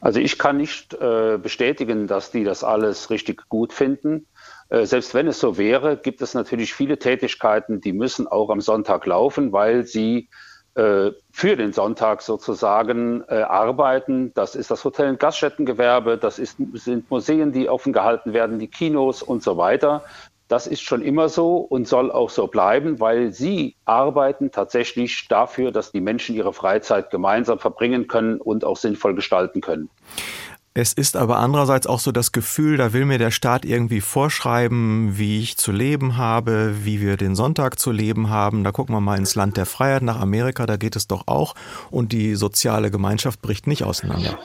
Also 0.00 0.18
ich 0.18 0.36
kann 0.36 0.56
nicht 0.56 0.94
äh, 0.94 1.38
bestätigen, 1.40 2.08
dass 2.08 2.32
die 2.32 2.42
das 2.42 2.64
alles 2.64 3.10
richtig 3.10 3.48
gut 3.48 3.72
finden. 3.72 4.26
Äh, 4.68 4.84
selbst 4.84 5.14
wenn 5.14 5.28
es 5.28 5.38
so 5.38 5.58
wäre, 5.58 5.96
gibt 5.96 6.22
es 6.22 6.34
natürlich 6.34 6.74
viele 6.74 6.98
Tätigkeiten, 6.98 7.80
die 7.80 7.92
müssen 7.92 8.26
auch 8.26 8.50
am 8.50 8.60
Sonntag 8.60 9.06
laufen, 9.06 9.52
weil 9.52 9.84
sie 9.86 10.28
für 10.74 11.56
den 11.56 11.72
Sonntag 11.72 12.22
sozusagen 12.22 13.24
äh, 13.28 13.42
arbeiten. 13.42 14.32
Das 14.34 14.54
ist 14.54 14.70
das 14.70 14.84
Hotel- 14.84 15.10
und 15.10 15.20
Gaststättengewerbe, 15.20 16.16
das 16.16 16.38
ist, 16.38 16.56
sind 16.74 17.10
Museen, 17.10 17.52
die 17.52 17.68
offen 17.68 17.92
gehalten 17.92 18.32
werden, 18.32 18.58
die 18.58 18.68
Kinos 18.68 19.22
und 19.22 19.42
so 19.42 19.56
weiter. 19.56 20.02
Das 20.48 20.66
ist 20.66 20.82
schon 20.82 21.02
immer 21.02 21.28
so 21.28 21.56
und 21.56 21.88
soll 21.88 22.12
auch 22.12 22.28
so 22.28 22.46
bleiben, 22.46 23.00
weil 23.00 23.32
sie 23.32 23.74
arbeiten 23.86 24.50
tatsächlich 24.50 25.26
dafür, 25.28 25.72
dass 25.72 25.92
die 25.92 26.00
Menschen 26.02 26.36
ihre 26.36 26.52
Freizeit 26.52 27.10
gemeinsam 27.10 27.58
verbringen 27.58 28.06
können 28.06 28.38
und 28.38 28.64
auch 28.64 28.76
sinnvoll 28.76 29.14
gestalten 29.14 29.62
können. 29.62 29.88
Es 30.74 30.94
ist 30.94 31.16
aber 31.16 31.36
andererseits 31.36 31.86
auch 31.86 32.00
so 32.00 32.12
das 32.12 32.32
Gefühl, 32.32 32.78
da 32.78 32.94
will 32.94 33.04
mir 33.04 33.18
der 33.18 33.30
Staat 33.30 33.66
irgendwie 33.66 34.00
vorschreiben, 34.00 35.18
wie 35.18 35.40
ich 35.40 35.58
zu 35.58 35.70
leben 35.70 36.16
habe, 36.16 36.84
wie 36.84 37.02
wir 37.02 37.18
den 37.18 37.34
Sonntag 37.34 37.78
zu 37.78 37.90
leben 37.90 38.30
haben. 38.30 38.64
Da 38.64 38.72
gucken 38.72 38.94
wir 38.94 39.00
mal 39.02 39.18
ins 39.18 39.34
Land 39.34 39.58
der 39.58 39.66
Freiheit 39.66 40.02
nach 40.02 40.18
Amerika, 40.18 40.64
da 40.64 40.78
geht 40.78 40.96
es 40.96 41.06
doch 41.06 41.24
auch. 41.26 41.54
Und 41.90 42.12
die 42.12 42.36
soziale 42.36 42.90
Gemeinschaft 42.90 43.42
bricht 43.42 43.66
nicht 43.66 43.84
auseinander. 43.84 44.38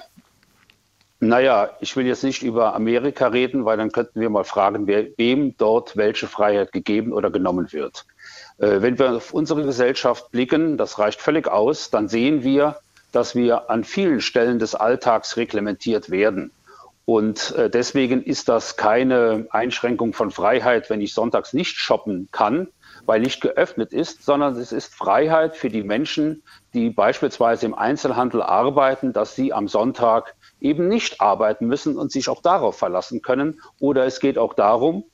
Naja, 1.22 1.70
ich 1.80 1.96
will 1.96 2.06
jetzt 2.06 2.26
nicht 2.26 2.44
über 2.44 2.76
Amerika 2.76 3.28
reden, 3.28 3.64
weil 3.64 3.78
dann 3.78 3.94
könnten 3.94 4.20
wir 4.20 4.30
mal 4.30 4.44
fragen, 4.44 4.86
wer, 4.86 5.06
wem 5.16 5.56
dort 5.58 5.96
welche 5.96 6.28
Freiheit 6.28 6.74
gegeben 6.74 7.14
oder 7.14 7.32
genommen 7.32 7.72
wird. 7.72 8.06
Äh, 8.58 8.82
wenn 8.82 9.00
wir 9.00 9.16
auf 9.16 9.34
unsere 9.34 9.64
Gesellschaft 9.64 10.30
blicken, 10.32 10.78
das 10.78 11.00
reicht 11.00 11.22
völlig 11.22 11.48
aus, 11.48 11.90
dann 11.90 12.08
sehen 12.10 12.44
wir, 12.44 12.76
dass 13.12 13.36
wir 13.36 13.70
an 13.70 13.84
vielen 13.84 14.22
Stellen 14.22 14.60
des 14.60 14.76
Alltags 14.76 15.38
reglementiert 15.38 16.10
werden. 16.10 16.52
Und 17.06 17.56
äh, 17.56 17.70
deswegen 17.70 18.22
ist 18.22 18.50
das 18.50 18.76
keine 18.76 19.48
Einschränkung 19.52 20.12
von 20.14 20.30
Freiheit, 20.30 20.90
wenn 20.90 21.00
ich 21.00 21.14
sonntags 21.14 21.54
nicht 21.54 21.78
shoppen 21.78 22.28
kann, 22.34 22.68
weil 23.06 23.22
nicht 23.22 23.40
geöffnet 23.40 23.94
ist, 23.94 24.24
sondern 24.24 24.58
es 24.58 24.74
ist 24.74 24.94
Freiheit 24.94 25.56
für 25.56 25.70
die 25.70 25.84
Menschen, 25.84 26.44
die 26.74 26.90
beispielsweise 26.90 27.66
im 27.66 27.74
Einzelhandel 27.74 28.42
arbeiten, 28.42 29.14
dass 29.14 29.36
sie 29.36 29.54
am 29.54 29.70
Sonntag 29.70 30.36
eben 30.60 30.90
nicht 30.90 31.22
arbeiten 31.22 31.68
müssen 31.68 31.98
und 31.98 32.12
sich 32.12 32.28
auch 32.28 32.42
darauf 32.42 32.78
verlassen 32.78 33.22
können. 33.22 33.62
Oder 33.80 34.06
es 34.06 34.20
geht 34.20 34.38
auch 34.38 34.54
darum, 34.54 35.06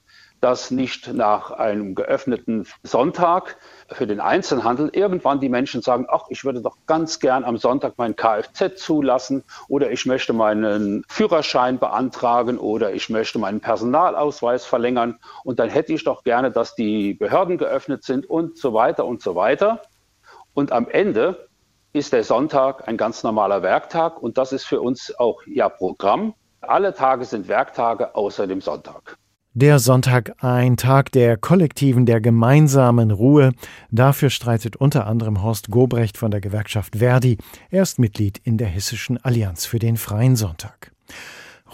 dass 0.43 0.71
nicht 0.71 1.13
nach 1.13 1.51
einem 1.51 1.95
geöffneten 1.95 2.67
Sonntag 2.83 3.55
für 3.89 4.05
den 4.05 4.19
Einzelhandel 4.19 4.89
irgendwann 4.91 5.39
die 5.39 5.47
Menschen 5.47 5.81
sagen, 5.81 6.05
ach, 6.09 6.25
ich 6.27 6.43
würde 6.43 6.61
doch 6.61 6.75
ganz 6.85 7.21
gern 7.21 7.45
am 7.45 7.55
Sonntag 7.55 7.93
mein 7.95 8.17
Kfz 8.17 8.75
zulassen 8.75 9.45
oder 9.69 9.91
ich 9.91 10.05
möchte 10.05 10.33
meinen 10.33 11.05
Führerschein 11.07 11.79
beantragen 11.79 12.57
oder 12.57 12.93
ich 12.93 13.09
möchte 13.09 13.39
meinen 13.39 13.61
Personalausweis 13.61 14.65
verlängern 14.65 15.17
und 15.45 15.59
dann 15.59 15.69
hätte 15.69 15.93
ich 15.93 16.03
doch 16.03 16.25
gerne, 16.25 16.51
dass 16.51 16.75
die 16.75 17.13
Behörden 17.13 17.57
geöffnet 17.57 18.03
sind 18.03 18.29
und 18.29 18.57
so 18.57 18.73
weiter 18.73 19.05
und 19.05 19.21
so 19.21 19.35
weiter. 19.35 19.81
Und 20.53 20.73
am 20.73 20.89
Ende 20.89 21.47
ist 21.93 22.11
der 22.11 22.25
Sonntag 22.25 22.85
ein 22.89 22.97
ganz 22.97 23.23
normaler 23.23 23.61
Werktag 23.61 24.21
und 24.21 24.37
das 24.37 24.51
ist 24.51 24.65
für 24.65 24.81
uns 24.81 25.17
auch 25.17 25.41
ja 25.45 25.69
Programm. 25.69 26.33
Alle 26.59 26.93
Tage 26.93 27.23
sind 27.23 27.47
Werktage 27.47 28.13
außer 28.13 28.45
dem 28.45 28.59
Sonntag. 28.59 29.17
Der 29.55 29.77
Sonntag 29.77 30.33
ein 30.43 30.77
Tag 30.77 31.11
der 31.11 31.37
kollektiven, 31.37 32.07
der 32.07 32.21
gemeinsamen 32.21 33.11
Ruhe. 33.11 33.51
Dafür 33.91 34.31
streitet 34.31 34.75
unter 34.77 35.05
anderem 35.05 35.43
Horst 35.43 35.69
Gobrecht 35.69 36.17
von 36.17 36.31
der 36.31 36.41
Gewerkschaft 36.41 36.95
Verdi. 36.95 37.37
Er 37.69 37.83
ist 37.83 37.99
Mitglied 37.99 38.41
in 38.43 38.57
der 38.57 38.67
Hessischen 38.67 39.23
Allianz 39.23 39.67
für 39.67 39.77
den 39.77 39.97
Freien 39.97 40.35
Sonntag. 40.35 40.91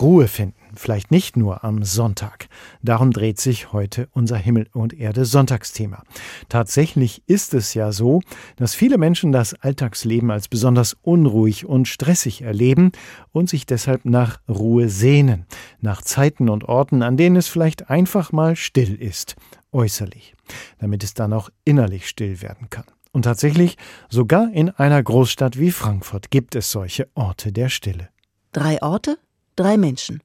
Ruhe 0.01 0.27
finden, 0.27 0.55
vielleicht 0.75 1.11
nicht 1.11 1.35
nur 1.35 1.63
am 1.63 1.83
Sonntag. 1.83 2.47
Darum 2.81 3.11
dreht 3.11 3.39
sich 3.39 3.73
heute 3.73 4.07
unser 4.11 4.37
Himmel 4.37 4.67
und 4.73 4.93
Erde 4.93 5.25
Sonntagsthema. 5.25 6.03
Tatsächlich 6.47 7.23
ist 7.27 7.53
es 7.53 7.73
ja 7.73 7.91
so, 7.91 8.21
dass 8.55 8.75
viele 8.75 8.97
Menschen 8.97 9.31
das 9.31 9.53
Alltagsleben 9.53 10.31
als 10.31 10.47
besonders 10.47 10.95
unruhig 11.01 11.65
und 11.65 11.87
stressig 11.87 12.41
erleben 12.41 12.91
und 13.31 13.49
sich 13.49 13.65
deshalb 13.65 14.05
nach 14.05 14.39
Ruhe 14.47 14.89
sehnen, 14.89 15.45
nach 15.81 16.01
Zeiten 16.01 16.49
und 16.49 16.63
Orten, 16.65 17.03
an 17.03 17.17
denen 17.17 17.35
es 17.35 17.47
vielleicht 17.47 17.89
einfach 17.89 18.31
mal 18.31 18.55
still 18.55 18.95
ist, 18.95 19.35
äußerlich, 19.71 20.35
damit 20.79 21.03
es 21.03 21.13
dann 21.13 21.33
auch 21.33 21.49
innerlich 21.65 22.07
still 22.07 22.41
werden 22.41 22.69
kann. 22.69 22.85
Und 23.11 23.23
tatsächlich, 23.23 23.77
sogar 24.07 24.51
in 24.53 24.69
einer 24.69 25.01
Großstadt 25.01 25.59
wie 25.59 25.71
Frankfurt 25.71 26.29
gibt 26.29 26.55
es 26.55 26.71
solche 26.71 27.09
Orte 27.15 27.51
der 27.51 27.69
Stille. 27.69 28.09
Drei 28.51 28.81
Orte, 28.81 29.17
drei 29.59 29.77
Menschen. 29.77 30.21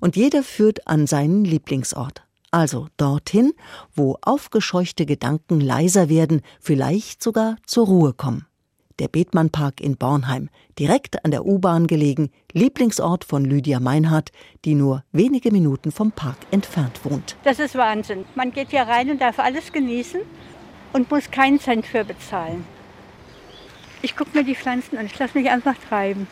Und 0.00 0.16
jeder 0.16 0.42
führt 0.42 0.86
an 0.86 1.06
seinen 1.06 1.44
Lieblingsort. 1.44 2.22
Also 2.50 2.88
dorthin, 2.96 3.52
wo 3.94 4.16
aufgescheuchte 4.22 5.04
Gedanken 5.04 5.60
leiser 5.60 6.08
werden, 6.08 6.40
vielleicht 6.60 7.22
sogar 7.22 7.56
zur 7.66 7.86
Ruhe 7.86 8.12
kommen. 8.14 8.46
Der 8.98 9.08
Bethmann-Park 9.08 9.80
in 9.80 9.96
Bornheim, 9.96 10.48
direkt 10.78 11.24
an 11.24 11.30
der 11.30 11.46
U-Bahn 11.46 11.86
gelegen, 11.86 12.30
Lieblingsort 12.52 13.24
von 13.24 13.44
Lydia 13.44 13.78
Meinhardt, 13.78 14.32
die 14.64 14.74
nur 14.74 15.04
wenige 15.12 15.52
Minuten 15.52 15.92
vom 15.92 16.10
Park 16.10 16.38
entfernt 16.50 17.04
wohnt. 17.04 17.36
Das 17.44 17.60
ist 17.60 17.76
Wahnsinn. 17.76 18.24
Man 18.34 18.50
geht 18.50 18.70
hier 18.70 18.82
rein 18.82 19.10
und 19.10 19.20
darf 19.20 19.38
alles 19.38 19.70
genießen 19.72 20.20
und 20.94 21.10
muss 21.10 21.30
keinen 21.30 21.60
Cent 21.60 21.86
für 21.86 22.04
bezahlen. 22.04 22.64
Ich 24.02 24.16
gucke 24.16 24.36
mir 24.36 24.44
die 24.44 24.56
Pflanzen 24.56 24.96
an, 24.96 25.06
ich 25.06 25.18
lasse 25.18 25.38
mich 25.38 25.50
einfach 25.50 25.76
treiben. 25.88 26.26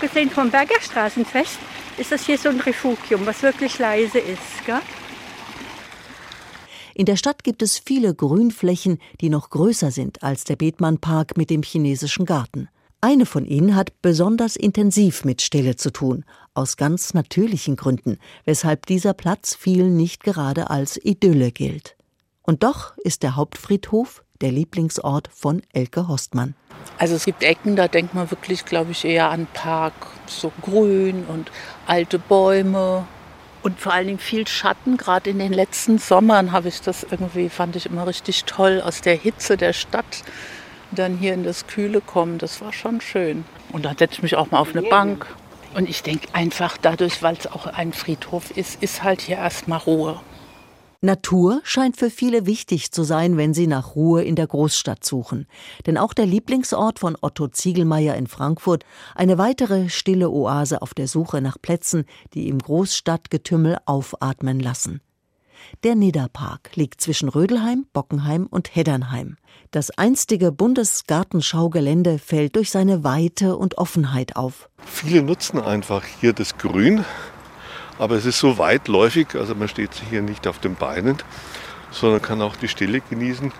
Gesehen 0.00 0.30
vom 0.30 0.50
Bergerstraßenfest 0.50 1.58
ist 1.98 2.12
das 2.12 2.26
hier 2.26 2.38
so 2.38 2.48
ein 2.48 2.60
Refugium, 2.60 3.26
was 3.26 3.42
wirklich 3.42 3.78
leise 3.78 4.18
ist. 4.18 4.64
Gell? 4.66 4.80
In 6.94 7.06
der 7.06 7.16
Stadt 7.16 7.42
gibt 7.42 7.62
es 7.62 7.78
viele 7.78 8.14
Grünflächen, 8.14 8.98
die 9.20 9.28
noch 9.28 9.50
größer 9.50 9.90
sind 9.90 10.22
als 10.22 10.44
der 10.44 10.56
Bethmann-Park 10.56 11.36
mit 11.36 11.50
dem 11.50 11.62
chinesischen 11.62 12.24
Garten. 12.24 12.68
Eine 13.00 13.26
von 13.26 13.44
ihnen 13.44 13.74
hat 13.74 14.00
besonders 14.00 14.56
intensiv 14.56 15.24
mit 15.24 15.42
Stille 15.42 15.76
zu 15.76 15.90
tun, 15.90 16.24
aus 16.54 16.76
ganz 16.76 17.12
natürlichen 17.12 17.76
Gründen, 17.76 18.18
weshalb 18.44 18.86
dieser 18.86 19.12
Platz 19.12 19.54
vielen 19.54 19.96
nicht 19.96 20.22
gerade 20.22 20.70
als 20.70 20.96
Idylle 20.96 21.50
gilt. 21.50 21.96
Und 22.42 22.62
doch 22.62 22.96
ist 22.98 23.22
der 23.22 23.36
Hauptfriedhof 23.36 24.24
der 24.40 24.52
Lieblingsort 24.52 25.28
von 25.32 25.62
Elke 25.72 26.08
Hostmann. 26.08 26.54
Also 26.98 27.14
es 27.14 27.24
gibt 27.24 27.42
Ecken, 27.42 27.76
da 27.76 27.88
denkt 27.88 28.14
man 28.14 28.30
wirklich, 28.30 28.64
glaube 28.64 28.92
ich, 28.92 29.04
eher 29.04 29.30
an 29.30 29.46
Park, 29.52 29.94
so 30.26 30.52
grün 30.62 31.24
und 31.28 31.50
alte 31.86 32.18
Bäume 32.18 33.06
und 33.62 33.80
vor 33.80 33.92
allen 33.92 34.06
Dingen 34.06 34.18
viel 34.18 34.46
Schatten. 34.46 34.96
Gerade 34.96 35.30
in 35.30 35.38
den 35.38 35.52
letzten 35.52 35.98
Sommern 35.98 36.52
habe 36.52 36.68
ich 36.68 36.80
das 36.80 37.04
irgendwie, 37.08 37.48
fand 37.48 37.76
ich 37.76 37.86
immer 37.86 38.06
richtig 38.06 38.44
toll, 38.44 38.82
aus 38.84 39.00
der 39.00 39.16
Hitze 39.16 39.56
der 39.56 39.72
Stadt 39.72 40.22
dann 40.92 41.16
hier 41.16 41.34
in 41.34 41.44
das 41.44 41.66
Kühle 41.66 42.00
kommen, 42.00 42.38
das 42.38 42.60
war 42.60 42.72
schon 42.72 43.00
schön. 43.00 43.44
Und 43.72 43.84
dann 43.84 43.96
setze 43.96 44.14
ich 44.14 44.22
mich 44.22 44.36
auch 44.36 44.50
mal 44.50 44.58
auf 44.58 44.70
eine 44.70 44.82
Bank. 44.82 45.26
Und 45.74 45.88
ich 45.88 46.02
denke 46.02 46.28
einfach 46.32 46.76
dadurch, 46.80 47.22
weil 47.22 47.36
es 47.36 47.48
auch 47.48 47.66
ein 47.66 47.92
Friedhof 47.92 48.52
ist, 48.56 48.80
ist 48.80 49.02
halt 49.02 49.20
hier 49.20 49.38
erstmal 49.38 49.80
Ruhe. 49.80 50.20
Natur 51.04 51.60
scheint 51.64 51.96
für 51.96 52.10
viele 52.10 52.46
wichtig 52.46 52.90
zu 52.90 53.04
sein, 53.04 53.36
wenn 53.36 53.52
sie 53.52 53.66
nach 53.66 53.94
Ruhe 53.94 54.24
in 54.24 54.36
der 54.36 54.46
Großstadt 54.46 55.04
suchen. 55.04 55.46
Denn 55.86 55.98
auch 55.98 56.14
der 56.14 56.26
Lieblingsort 56.26 56.98
von 56.98 57.16
Otto 57.20 57.48
Ziegelmeier 57.48 58.14
in 58.14 58.26
Frankfurt, 58.26 58.84
eine 59.14 59.36
weitere 59.36 59.90
stille 59.90 60.30
Oase 60.30 60.80
auf 60.80 60.94
der 60.94 61.06
Suche 61.06 61.42
nach 61.42 61.60
Plätzen, 61.60 62.04
die 62.32 62.48
im 62.48 62.58
Großstadtgetümmel 62.58 63.76
aufatmen 63.84 64.58
lassen. 64.60 65.02
Der 65.82 65.94
Nidderpark 65.94 66.74
liegt 66.74 67.00
zwischen 67.00 67.28
Rödelheim, 67.28 67.86
Bockenheim 67.92 68.46
und 68.46 68.74
Heddernheim. 68.74 69.36
Das 69.70 69.90
einstige 69.90 70.52
Bundesgartenschaugelände 70.52 72.18
fällt 72.18 72.56
durch 72.56 72.70
seine 72.70 73.04
Weite 73.04 73.56
und 73.56 73.78
Offenheit 73.78 74.36
auf. 74.36 74.68
Viele 74.84 75.22
nutzen 75.22 75.60
einfach 75.60 76.04
hier 76.20 76.32
das 76.32 76.56
Grün, 76.56 77.04
aber 77.98 78.16
es 78.16 78.26
ist 78.26 78.38
so 78.38 78.58
weitläufig, 78.58 79.28
also 79.34 79.54
man 79.54 79.68
steht 79.68 79.90
hier 80.10 80.22
nicht 80.22 80.46
auf 80.46 80.58
den 80.58 80.74
Beinen, 80.74 81.18
sondern 81.90 82.20
kann 82.20 82.42
auch 82.42 82.56
die 82.56 82.68
Stille 82.68 83.00
genießen. 83.00 83.52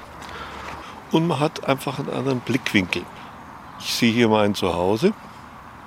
Und 1.13 1.27
man 1.29 1.39
hat 1.39 1.69
einfach 1.69 1.99
einen 1.99 2.11
anderen 2.11 2.41
Blickwinkel. 2.41 3.03
Ich 3.79 3.95
sehe 3.95 4.13
hier 4.13 4.29
mein 4.29 4.55
Zuhause, 4.55 5.13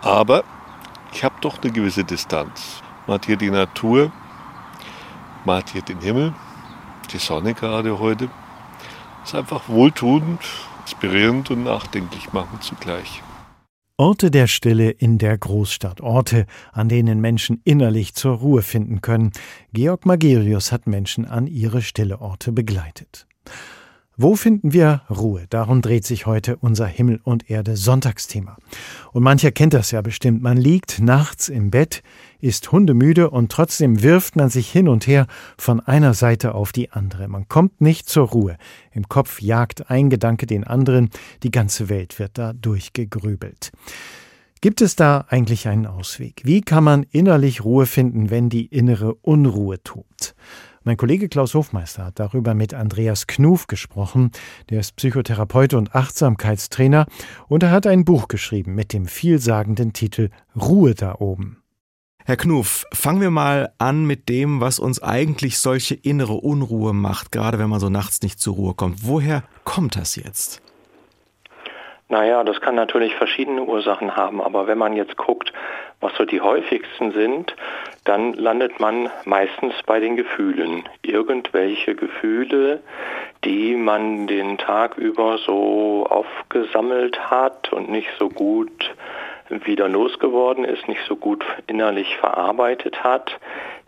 aber 0.01 0.43
ich 1.11 1.23
habe 1.23 1.35
doch 1.41 1.61
eine 1.61 1.71
gewisse 1.71 2.03
Distanz. 2.03 2.81
Man 3.05 3.15
hat 3.15 3.25
hier 3.25 3.37
die 3.37 3.49
Natur, 3.49 4.11
man 5.45 5.57
hat 5.57 5.69
hier 5.69 5.81
den 5.81 5.99
Himmel, 5.99 6.33
die 7.11 7.17
Sonne 7.17 7.53
gerade 7.53 7.99
heute. 7.99 8.29
Es 9.23 9.29
ist 9.29 9.35
einfach 9.35 9.67
wohltuend, 9.67 10.41
inspirierend 10.81 11.51
und 11.51 11.63
nachdenklich 11.63 12.31
machen 12.31 12.61
zugleich. 12.61 13.21
Orte 13.99 14.29
der 14.29 14.45
Stille 14.45 14.91
in 14.91 15.17
der 15.17 15.35
Großstadt, 15.35 16.01
Orte, 16.01 16.45
an 16.71 16.87
denen 16.87 17.19
Menschen 17.19 17.61
innerlich 17.63 18.13
zur 18.13 18.35
Ruhe 18.37 18.61
finden 18.61 19.01
können. 19.01 19.31
Georg 19.73 20.05
Magerius 20.05 20.71
hat 20.71 20.85
Menschen 20.85 21.25
an 21.25 21.47
ihre 21.47 21.81
stille 21.81 22.21
Orte 22.21 22.51
begleitet. 22.51 23.25
Wo 24.19 24.35
finden 24.35 24.73
wir 24.73 25.03
Ruhe? 25.11 25.45
Darum 25.47 25.83
dreht 25.83 26.03
sich 26.03 26.25
heute 26.25 26.55
unser 26.55 26.87
Himmel 26.87 27.19
und 27.23 27.51
Erde 27.51 27.77
Sonntagsthema. 27.77 28.57
Und 29.11 29.21
mancher 29.21 29.51
kennt 29.51 29.75
das 29.75 29.91
ja 29.91 30.01
bestimmt. 30.01 30.41
Man 30.41 30.57
liegt 30.57 30.99
nachts 30.99 31.49
im 31.49 31.69
Bett, 31.69 32.01
ist 32.39 32.71
hundemüde 32.71 33.29
und 33.29 33.51
trotzdem 33.51 34.01
wirft 34.01 34.35
man 34.35 34.49
sich 34.49 34.71
hin 34.71 34.87
und 34.87 35.05
her 35.05 35.27
von 35.55 35.81
einer 35.81 36.15
Seite 36.15 36.55
auf 36.55 36.71
die 36.71 36.91
andere. 36.91 37.27
Man 37.27 37.47
kommt 37.47 37.79
nicht 37.79 38.09
zur 38.09 38.29
Ruhe. 38.29 38.57
Im 38.91 39.07
Kopf 39.07 39.39
jagt 39.39 39.91
ein 39.91 40.09
Gedanke 40.09 40.47
den 40.47 40.63
anderen. 40.63 41.11
Die 41.43 41.51
ganze 41.51 41.87
Welt 41.87 42.17
wird 42.17 42.39
da 42.39 42.53
durchgegrübelt. 42.53 43.71
Gibt 44.61 44.81
es 44.81 44.95
da 44.95 45.25
eigentlich 45.29 45.67
einen 45.67 45.85
Ausweg? 45.85 46.41
Wie 46.43 46.61
kann 46.61 46.83
man 46.83 47.03
innerlich 47.11 47.63
Ruhe 47.63 47.85
finden, 47.85 48.31
wenn 48.31 48.49
die 48.49 48.65
innere 48.65 49.13
Unruhe 49.13 49.83
tobt? 49.83 50.33
Mein 50.87 50.95
Kollege 50.95 51.27
Klaus 51.27 51.53
Hofmeister 51.53 52.05
hat 52.05 52.17
darüber 52.17 52.53
mit 52.53 52.73
Andreas 52.73 53.27
Knuf 53.27 53.67
gesprochen. 53.67 54.31
Der 54.69 54.79
ist 54.79 54.95
Psychotherapeut 54.95 55.73
und 55.73 55.93
Achtsamkeitstrainer 55.93 57.07
und 57.49 57.61
er 57.61 57.71
hat 57.71 57.85
ein 57.85 58.05
Buch 58.05 58.29
geschrieben 58.29 58.73
mit 58.73 58.93
dem 58.93 59.05
vielsagenden 59.05 59.91
Titel 59.91 60.29
Ruhe 60.55 60.95
da 60.95 61.15
oben. 61.19 61.61
Herr 62.23 62.37
Knuf, 62.37 62.85
fangen 62.93 63.19
wir 63.19 63.31
mal 63.31 63.73
an 63.79 64.05
mit 64.05 64.29
dem, 64.29 64.61
was 64.61 64.79
uns 64.79 65.03
eigentlich 65.03 65.59
solche 65.59 65.93
innere 65.93 66.35
Unruhe 66.35 66.93
macht, 66.93 67.33
gerade 67.33 67.59
wenn 67.59 67.69
man 67.69 67.81
so 67.81 67.89
nachts 67.89 68.21
nicht 68.21 68.39
zur 68.39 68.55
Ruhe 68.55 68.73
kommt. 68.73 69.05
Woher 69.05 69.43
kommt 69.65 69.97
das 69.97 70.15
jetzt? 70.15 70.61
Naja, 72.07 72.45
das 72.45 72.61
kann 72.61 72.75
natürlich 72.75 73.13
verschiedene 73.15 73.63
Ursachen 73.63 74.15
haben, 74.15 74.41
aber 74.41 74.67
wenn 74.67 74.77
man 74.77 74.93
jetzt 74.93 75.17
guckt, 75.17 75.51
was 75.99 76.13
so 76.15 76.25
die 76.25 76.41
häufigsten 76.41 77.11
sind, 77.11 77.55
dann 78.03 78.33
landet 78.33 78.79
man 78.79 79.09
meistens 79.25 79.73
bei 79.85 79.99
den 79.99 80.15
Gefühlen. 80.15 80.87
Irgendwelche 81.01 81.95
Gefühle, 81.95 82.81
die 83.43 83.75
man 83.75 84.27
den 84.27 84.57
Tag 84.57 84.97
über 84.97 85.37
so 85.39 86.05
aufgesammelt 86.09 87.31
hat 87.31 87.73
und 87.73 87.89
nicht 87.89 88.09
so 88.19 88.29
gut 88.29 88.93
wieder 89.49 89.87
losgeworden 89.89 90.65
ist, 90.65 90.87
nicht 90.87 91.01
so 91.07 91.15
gut 91.15 91.43
innerlich 91.67 92.17
verarbeitet 92.17 93.03
hat, 93.03 93.31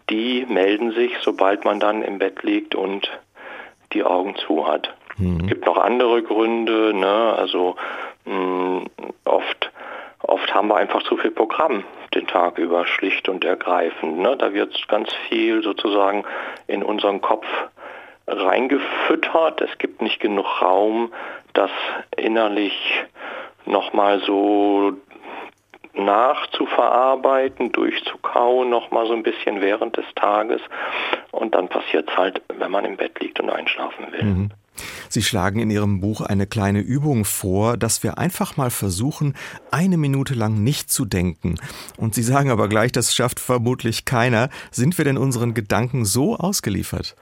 die 0.10 0.46
melden 0.50 0.92
sich, 0.94 1.12
sobald 1.22 1.66
man 1.66 1.80
dann 1.80 2.02
im 2.02 2.18
Bett 2.18 2.42
liegt 2.44 2.74
und 2.74 3.10
die 3.94 4.04
Augen 4.04 4.36
zu 4.36 4.68
hat. 4.68 4.96
Mhm. 5.18 5.42
Es 5.42 5.48
gibt 5.48 5.66
noch 5.66 5.78
andere 5.78 6.24
Gründe, 6.24 6.94
ne? 6.94 7.36
also 7.38 7.76
mh, 8.26 8.34
hm, 8.34 8.86
oft 9.26 9.72
oft 10.22 10.54
haben 10.54 10.68
wir 10.68 10.78
einfach 10.78 11.04
zu 11.04 11.18
viel 11.18 11.32
Programm 11.32 11.84
den 12.20 12.28
Tag 12.28 12.58
über, 12.58 12.86
schlicht 12.86 13.30
und 13.30 13.46
ergreifend. 13.46 14.20
Ne? 14.20 14.36
Da 14.38 14.54
wird 14.54 14.88
ganz 14.88 15.10
viel 15.28 15.64
sozusagen 15.64 16.24
in 16.68 16.84
unseren 16.84 17.22
Kopf 17.22 17.46
reingefüttert. 18.28 19.62
Es 19.62 19.78
gibt 19.78 20.02
nicht 20.02 20.20
genug 20.20 20.62
Raum, 20.62 21.12
das 21.54 21.72
innerlich 22.16 22.76
nochmal 23.66 24.22
so 24.22 24.94
nachzuverarbeiten, 25.94 27.72
durchzukauen, 27.72 28.70
nochmal 28.70 29.08
so 29.08 29.14
ein 29.14 29.24
bisschen 29.24 29.62
während 29.62 29.98
des 29.98 30.06
Tages. 30.16 30.62
Und 31.32 31.56
dann 31.56 31.68
passiert 31.68 32.10
es 32.10 32.18
halt, 32.18 32.42
wenn 32.54 32.72
man 32.72 32.86
im 32.86 32.98
Bett 32.98 33.20
liegt 33.20 33.40
und 33.40 33.50
einschlafen 33.50 34.12
will. 34.12 34.24
Mhm. 34.24 34.50
Sie 35.10 35.22
schlagen 35.22 35.60
in 35.60 35.72
Ihrem 35.72 36.02
Buch 36.02 36.22
eine 36.22 36.48
kleine 36.48 36.80
Übung 36.80 37.26
vor, 37.26 37.78
dass 37.78 38.04
wir 38.04 38.18
einfach 38.18 38.58
mal 38.58 38.70
versuchen, 38.70 39.36
eine 39.72 39.98
Minute 39.98 40.34
lang 40.34 40.64
nicht 40.64 40.92
zu 40.92 41.06
denken. 41.06 41.56
Und 41.98 42.16
Sie 42.16 42.24
sagen 42.24 42.52
aber 42.52 42.68
gleich, 42.68 42.92
das 42.92 43.14
schafft 43.14 43.40
vermutlich 43.40 44.06
keiner. 44.06 44.50
Sind 44.72 44.98
wir 44.98 45.06
denn 45.06 45.18
unseren 45.18 45.54
Gedanken 45.54 46.06
so 46.06 46.36
ausgeliefert? 46.36 47.16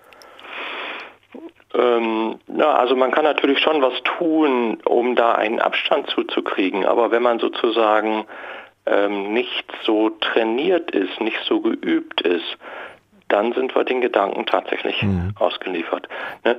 Ähm, 1.74 2.40
ja, 2.48 2.74
also 2.74 2.96
man 2.96 3.12
kann 3.12 3.24
natürlich 3.24 3.60
schon 3.60 3.82
was 3.82 3.94
tun, 4.18 4.80
um 4.86 5.16
da 5.16 5.34
einen 5.36 5.60
Abstand 5.60 6.10
zuzukriegen. 6.10 6.86
Aber 6.86 7.12
wenn 7.12 7.22
man 7.22 7.40
sozusagen 7.40 8.26
ähm, 8.86 9.34
nicht 9.34 9.66
so 9.84 10.10
trainiert 10.10 10.92
ist, 10.92 11.20
nicht 11.22 11.40
so 11.48 11.62
geübt 11.62 12.22
ist, 12.22 12.58
dann 13.28 13.54
sind 13.54 13.76
wir 13.76 13.84
den 13.84 14.02
Gedanken 14.02 14.46
tatsächlich 14.46 15.02
mhm. 15.04 15.34
ausgeliefert. 15.38 16.08
Ne? 16.46 16.58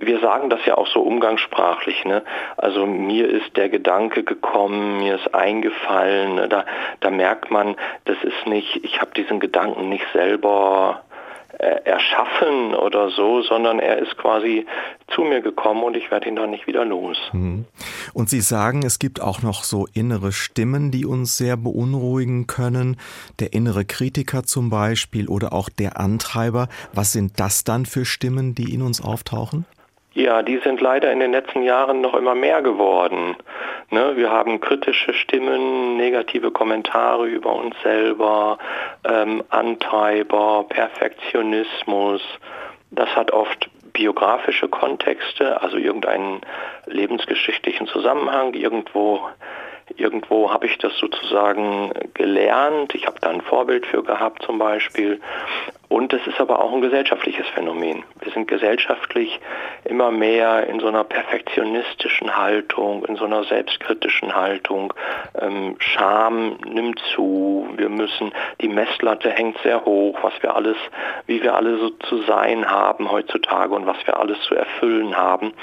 Wir 0.00 0.20
sagen 0.20 0.48
das 0.50 0.64
ja 0.64 0.76
auch 0.76 0.86
so 0.86 1.02
umgangssprachlich. 1.02 2.04
Ne? 2.04 2.22
Also 2.56 2.86
mir 2.86 3.28
ist 3.28 3.56
der 3.56 3.68
Gedanke 3.68 4.24
gekommen, 4.24 4.98
mir 4.98 5.16
ist 5.16 5.34
eingefallen. 5.34 6.36
Ne? 6.36 6.48
Da, 6.48 6.64
da 7.00 7.10
merkt 7.10 7.50
man, 7.50 7.76
das 8.04 8.16
ist 8.22 8.46
nicht, 8.46 8.84
ich 8.84 9.00
habe 9.00 9.10
diesen 9.14 9.40
Gedanken 9.40 9.88
nicht 9.88 10.06
selber 10.12 11.02
erschaffen 11.58 12.74
oder 12.74 13.10
so, 13.10 13.42
sondern 13.42 13.78
er 13.78 13.98
ist 13.98 14.16
quasi 14.18 14.66
zu 15.08 15.22
mir 15.22 15.40
gekommen 15.40 15.82
und 15.82 15.96
ich 15.96 16.10
werde 16.10 16.28
ihn 16.28 16.36
dann 16.36 16.50
nicht 16.50 16.66
wieder 16.66 16.84
los. 16.84 17.16
Mhm. 17.32 17.64
Und 18.12 18.28
Sie 18.28 18.40
sagen, 18.40 18.82
es 18.84 18.98
gibt 18.98 19.20
auch 19.20 19.42
noch 19.42 19.64
so 19.64 19.86
innere 19.92 20.32
Stimmen, 20.32 20.90
die 20.90 21.06
uns 21.06 21.36
sehr 21.36 21.56
beunruhigen 21.56 22.46
können. 22.46 22.96
Der 23.38 23.54
innere 23.54 23.84
Kritiker 23.84 24.44
zum 24.44 24.70
Beispiel 24.70 25.28
oder 25.28 25.52
auch 25.52 25.68
der 25.68 25.98
Antreiber. 25.98 26.68
Was 26.92 27.12
sind 27.12 27.40
das 27.40 27.64
dann 27.64 27.86
für 27.86 28.04
Stimmen, 28.04 28.54
die 28.54 28.72
in 28.74 28.82
uns 28.82 29.02
auftauchen? 29.02 29.64
Ja, 30.18 30.42
die 30.42 30.58
sind 30.58 30.80
leider 30.80 31.12
in 31.12 31.20
den 31.20 31.30
letzten 31.30 31.62
Jahren 31.62 32.00
noch 32.00 32.14
immer 32.14 32.34
mehr 32.34 32.60
geworden. 32.60 33.36
Ne, 33.90 34.16
wir 34.16 34.32
haben 34.32 34.60
kritische 34.60 35.14
Stimmen, 35.14 35.96
negative 35.96 36.50
Kommentare 36.50 37.28
über 37.28 37.54
uns 37.54 37.76
selber, 37.84 38.58
ähm, 39.04 39.44
Antreiber, 39.50 40.64
Perfektionismus. 40.68 42.20
Das 42.90 43.08
hat 43.14 43.30
oft 43.30 43.70
biografische 43.92 44.66
Kontexte, 44.66 45.62
also 45.62 45.76
irgendeinen 45.76 46.40
lebensgeschichtlichen 46.86 47.86
Zusammenhang. 47.86 48.54
Irgendwo 48.54 49.20
Irgendwo 49.96 50.52
habe 50.52 50.66
ich 50.66 50.78
das 50.78 50.96
sozusagen 50.98 51.92
gelernt. 52.14 52.94
Ich 52.94 53.06
habe 53.06 53.18
da 53.20 53.30
ein 53.30 53.40
Vorbild 53.40 53.86
für 53.86 54.02
gehabt 54.02 54.42
zum 54.42 54.58
Beispiel. 54.58 55.20
Und 55.88 56.12
es 56.12 56.26
ist 56.26 56.38
aber 56.38 56.62
auch 56.62 56.74
ein 56.74 56.82
gesellschaftliches 56.82 57.46
Phänomen. 57.48 58.04
Wir 58.20 58.30
sind 58.32 58.46
gesellschaftlich 58.46 59.40
immer 59.84 60.10
mehr 60.10 60.66
in 60.66 60.80
so 60.80 60.88
einer 60.88 61.02
perfektionistischen 61.02 62.36
Haltung, 62.36 63.06
in 63.06 63.16
so 63.16 63.24
einer 63.24 63.44
selbstkritischen 63.44 64.34
Haltung. 64.34 64.92
Ähm, 65.40 65.76
Scham 65.78 66.58
nimmt 66.66 67.00
zu. 67.14 67.66
Wir 67.76 67.88
müssen, 67.88 68.32
die 68.60 68.68
Messlatte 68.68 69.30
hängt 69.30 69.56
sehr 69.62 69.86
hoch, 69.86 70.18
was 70.20 70.34
wir 70.42 70.54
alles, 70.54 70.76
wie 71.26 71.42
wir 71.42 71.54
alle 71.54 71.78
so 71.78 71.90
zu 71.90 72.20
sein 72.22 72.70
haben 72.70 73.10
heutzutage 73.10 73.74
und 73.74 73.86
was 73.86 74.06
wir 74.06 74.20
alles 74.20 74.38
zu 74.42 74.54
erfüllen 74.54 75.16
haben. 75.16 75.54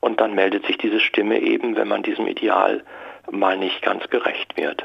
Und 0.00 0.18
dann 0.18 0.34
meldet 0.34 0.64
sich 0.66 0.78
diese 0.78 1.00
Stimme 1.00 1.40
eben, 1.40 1.76
wenn 1.76 1.88
man 1.88 2.02
diesem 2.02 2.26
Ideal 2.26 2.82
mal 3.30 3.58
nicht 3.58 3.82
ganz 3.82 4.08
gerecht 4.10 4.56
wird. 4.56 4.84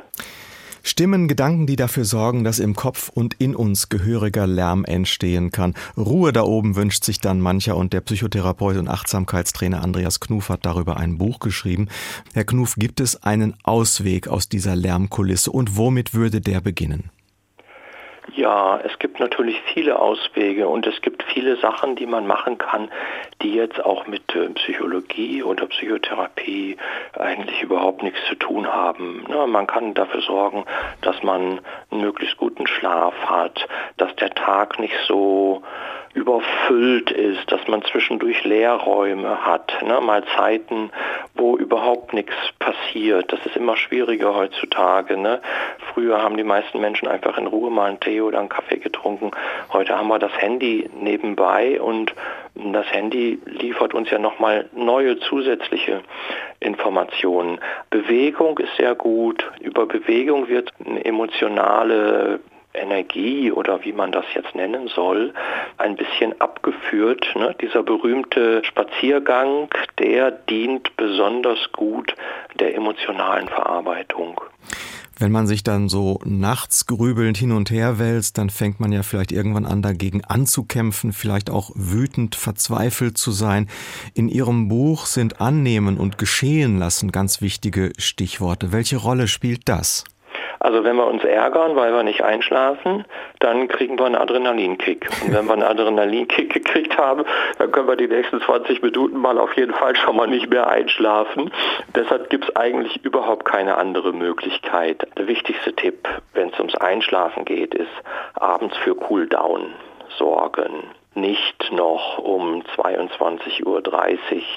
Stimmen, 0.83 1.27
Gedanken, 1.27 1.67
die 1.67 1.75
dafür 1.75 2.05
sorgen, 2.05 2.43
dass 2.43 2.59
im 2.59 2.75
Kopf 2.75 3.09
und 3.09 3.35
in 3.35 3.55
uns 3.55 3.89
gehöriger 3.89 4.47
Lärm 4.47 4.85
entstehen 4.85 5.51
kann. 5.51 5.75
Ruhe 5.97 6.33
da 6.33 6.43
oben 6.43 6.75
wünscht 6.75 7.03
sich 7.03 7.19
dann 7.19 7.41
mancher 7.41 7.75
und 7.75 7.93
der 7.93 8.01
Psychotherapeut 8.01 8.77
und 8.77 8.87
Achtsamkeitstrainer 8.87 9.83
Andreas 9.83 10.19
Knuf 10.19 10.49
hat 10.49 10.65
darüber 10.65 10.97
ein 10.97 11.17
Buch 11.17 11.39
geschrieben. 11.39 11.89
Herr 12.33 12.45
Knuf, 12.45 12.75
gibt 12.75 13.01
es 13.01 13.23
einen 13.23 13.55
Ausweg 13.63 14.27
aus 14.27 14.49
dieser 14.49 14.75
Lärmkulisse 14.75 15.51
und 15.51 15.77
womit 15.77 16.13
würde 16.13 16.41
der 16.41 16.61
beginnen? 16.61 17.11
Ja, 18.35 18.79
es 18.83 18.99
gibt 18.99 19.19
natürlich 19.19 19.59
viele 19.73 19.99
Auswege 19.99 20.67
und 20.67 20.85
es 20.85 21.01
gibt 21.01 21.23
viele 21.23 21.55
Sachen, 21.57 21.95
die 21.95 22.05
man 22.05 22.27
machen 22.27 22.57
kann, 22.57 22.89
die 23.41 23.53
jetzt 23.53 23.83
auch 23.83 24.07
mit 24.07 24.35
äh, 24.35 24.49
Psychologie 24.49 25.41
oder 25.43 25.65
Psychotherapie 25.67 26.77
eigentlich 27.17 27.61
überhaupt 27.61 28.03
nichts 28.03 28.19
zu 28.27 28.35
tun 28.35 28.67
haben. 28.67 29.25
Na, 29.27 29.47
man 29.47 29.67
kann 29.67 29.93
dafür 29.93 30.21
sorgen, 30.21 30.65
dass 31.01 31.23
man 31.23 31.59
einen 31.91 32.01
möglichst 32.01 32.37
guten 32.37 32.67
Schlaf 32.67 33.13
hat, 33.25 33.67
dass 33.97 34.15
der 34.17 34.31
Tag 34.31 34.79
nicht 34.79 34.95
so 35.07 35.63
überfüllt 36.13 37.11
ist, 37.11 37.51
dass 37.51 37.67
man 37.67 37.83
zwischendurch 37.83 38.43
Leerräume 38.43 39.45
hat, 39.45 39.71
ne? 39.85 40.01
mal 40.01 40.23
Zeiten, 40.35 40.91
wo 41.35 41.57
überhaupt 41.57 42.13
nichts 42.13 42.33
passiert. 42.57 43.31
Das 43.31 43.45
ist 43.45 43.55
immer 43.55 43.77
schwieriger 43.77 44.35
heutzutage. 44.35 45.17
Ne? 45.17 45.41
Früher 45.93 46.21
haben 46.21 46.37
die 46.37 46.43
meisten 46.43 46.79
Menschen 46.79 47.07
einfach 47.07 47.37
in 47.37 47.47
Ruhe 47.47 47.69
mal 47.69 47.89
einen 47.89 47.99
Tee 47.99 48.21
oder 48.21 48.39
einen 48.39 48.49
Kaffee 48.49 48.77
getrunken. 48.77 49.31
Heute 49.71 49.97
haben 49.97 50.07
wir 50.07 50.19
das 50.19 50.35
Handy 50.41 50.89
nebenbei 50.99 51.79
und 51.79 52.13
das 52.55 52.91
Handy 52.91 53.39
liefert 53.45 53.93
uns 53.93 54.09
ja 54.09 54.19
nochmal 54.19 54.67
neue 54.73 55.19
zusätzliche 55.19 56.01
Informationen. 56.59 57.59
Bewegung 57.89 58.57
ist 58.59 58.75
sehr 58.75 58.95
gut. 58.95 59.49
Über 59.61 59.85
Bewegung 59.85 60.49
wird 60.49 60.73
eine 60.85 61.05
emotionale 61.05 62.41
Energie 62.73 63.51
oder 63.51 63.83
wie 63.83 63.93
man 63.93 64.11
das 64.11 64.25
jetzt 64.33 64.55
nennen 64.55 64.87
soll, 64.87 65.33
ein 65.77 65.95
bisschen 65.95 66.39
abgeführt. 66.39 67.25
Ne? 67.35 67.55
Dieser 67.61 67.83
berühmte 67.83 68.63
Spaziergang, 68.63 69.69
der 69.97 70.31
dient 70.31 70.95
besonders 70.95 71.71
gut 71.71 72.13
der 72.59 72.75
emotionalen 72.75 73.47
Verarbeitung. 73.47 74.39
Wenn 75.21 75.33
man 75.33 75.47
sich 75.47 75.63
dann 75.63 75.89
so 75.89 76.21
nachts 76.23 76.85
grübelnd 76.85 77.35
hin 77.35 77.51
und 77.51 77.71
her 77.71 77.99
wälzt, 77.99 78.37
dann 78.37 78.49
fängt 78.49 78.79
man 78.79 78.93
ja 78.93 79.03
vielleicht 79.03 79.33
irgendwann 79.33 79.65
an, 79.65 79.81
dagegen 79.81 80.23
anzukämpfen, 80.23 81.11
vielleicht 81.11 81.49
auch 81.49 81.71
wütend, 81.75 82.35
verzweifelt 82.35 83.17
zu 83.17 83.31
sein. 83.31 83.67
In 84.13 84.29
Ihrem 84.29 84.69
Buch 84.69 85.07
sind 85.07 85.41
Annehmen 85.41 85.97
und 85.97 86.17
Geschehen 86.17 86.79
lassen 86.79 87.11
ganz 87.11 87.41
wichtige 87.41 87.91
Stichworte. 87.97 88.71
Welche 88.71 88.95
Rolle 88.95 89.27
spielt 89.27 89.67
das? 89.67 90.05
Also 90.59 90.83
wenn 90.83 90.97
wir 90.97 91.07
uns 91.07 91.23
ärgern, 91.23 91.75
weil 91.75 91.93
wir 91.93 92.03
nicht 92.03 92.23
einschlafen, 92.23 93.05
dann 93.39 93.67
kriegen 93.67 93.97
wir 93.97 94.05
einen 94.05 94.15
Adrenalinkick. 94.15 95.09
Und 95.23 95.33
wenn 95.33 95.45
wir 95.45 95.53
einen 95.53 95.63
Adrenalinkick 95.63 96.53
gekriegt 96.53 96.97
haben, 96.97 97.23
dann 97.57 97.71
können 97.71 97.87
wir 97.87 97.95
die 97.95 98.07
nächsten 98.07 98.41
20 98.41 98.81
Minuten 98.81 99.17
mal 99.17 99.37
auf 99.37 99.55
jeden 99.55 99.73
Fall 99.73 99.95
schon 99.95 100.17
mal 100.17 100.27
nicht 100.27 100.49
mehr 100.49 100.67
einschlafen. 100.67 101.51
Deshalb 101.95 102.29
gibt 102.29 102.49
es 102.49 102.55
eigentlich 102.55 103.03
überhaupt 103.03 103.45
keine 103.45 103.77
andere 103.77 104.13
Möglichkeit. 104.13 105.07
Der 105.17 105.27
wichtigste 105.27 105.73
Tipp, 105.73 106.07
wenn 106.33 106.49
es 106.49 106.59
ums 106.59 106.75
Einschlafen 106.75 107.45
geht, 107.45 107.73
ist 107.73 107.87
abends 108.35 108.75
für 108.77 108.95
Cool 109.09 109.27
Down 109.27 109.73
sorgen 110.17 110.83
nicht 111.15 111.71
noch 111.71 112.17
um 112.19 112.61
22.30 112.77 113.65
Uhr 113.65 113.81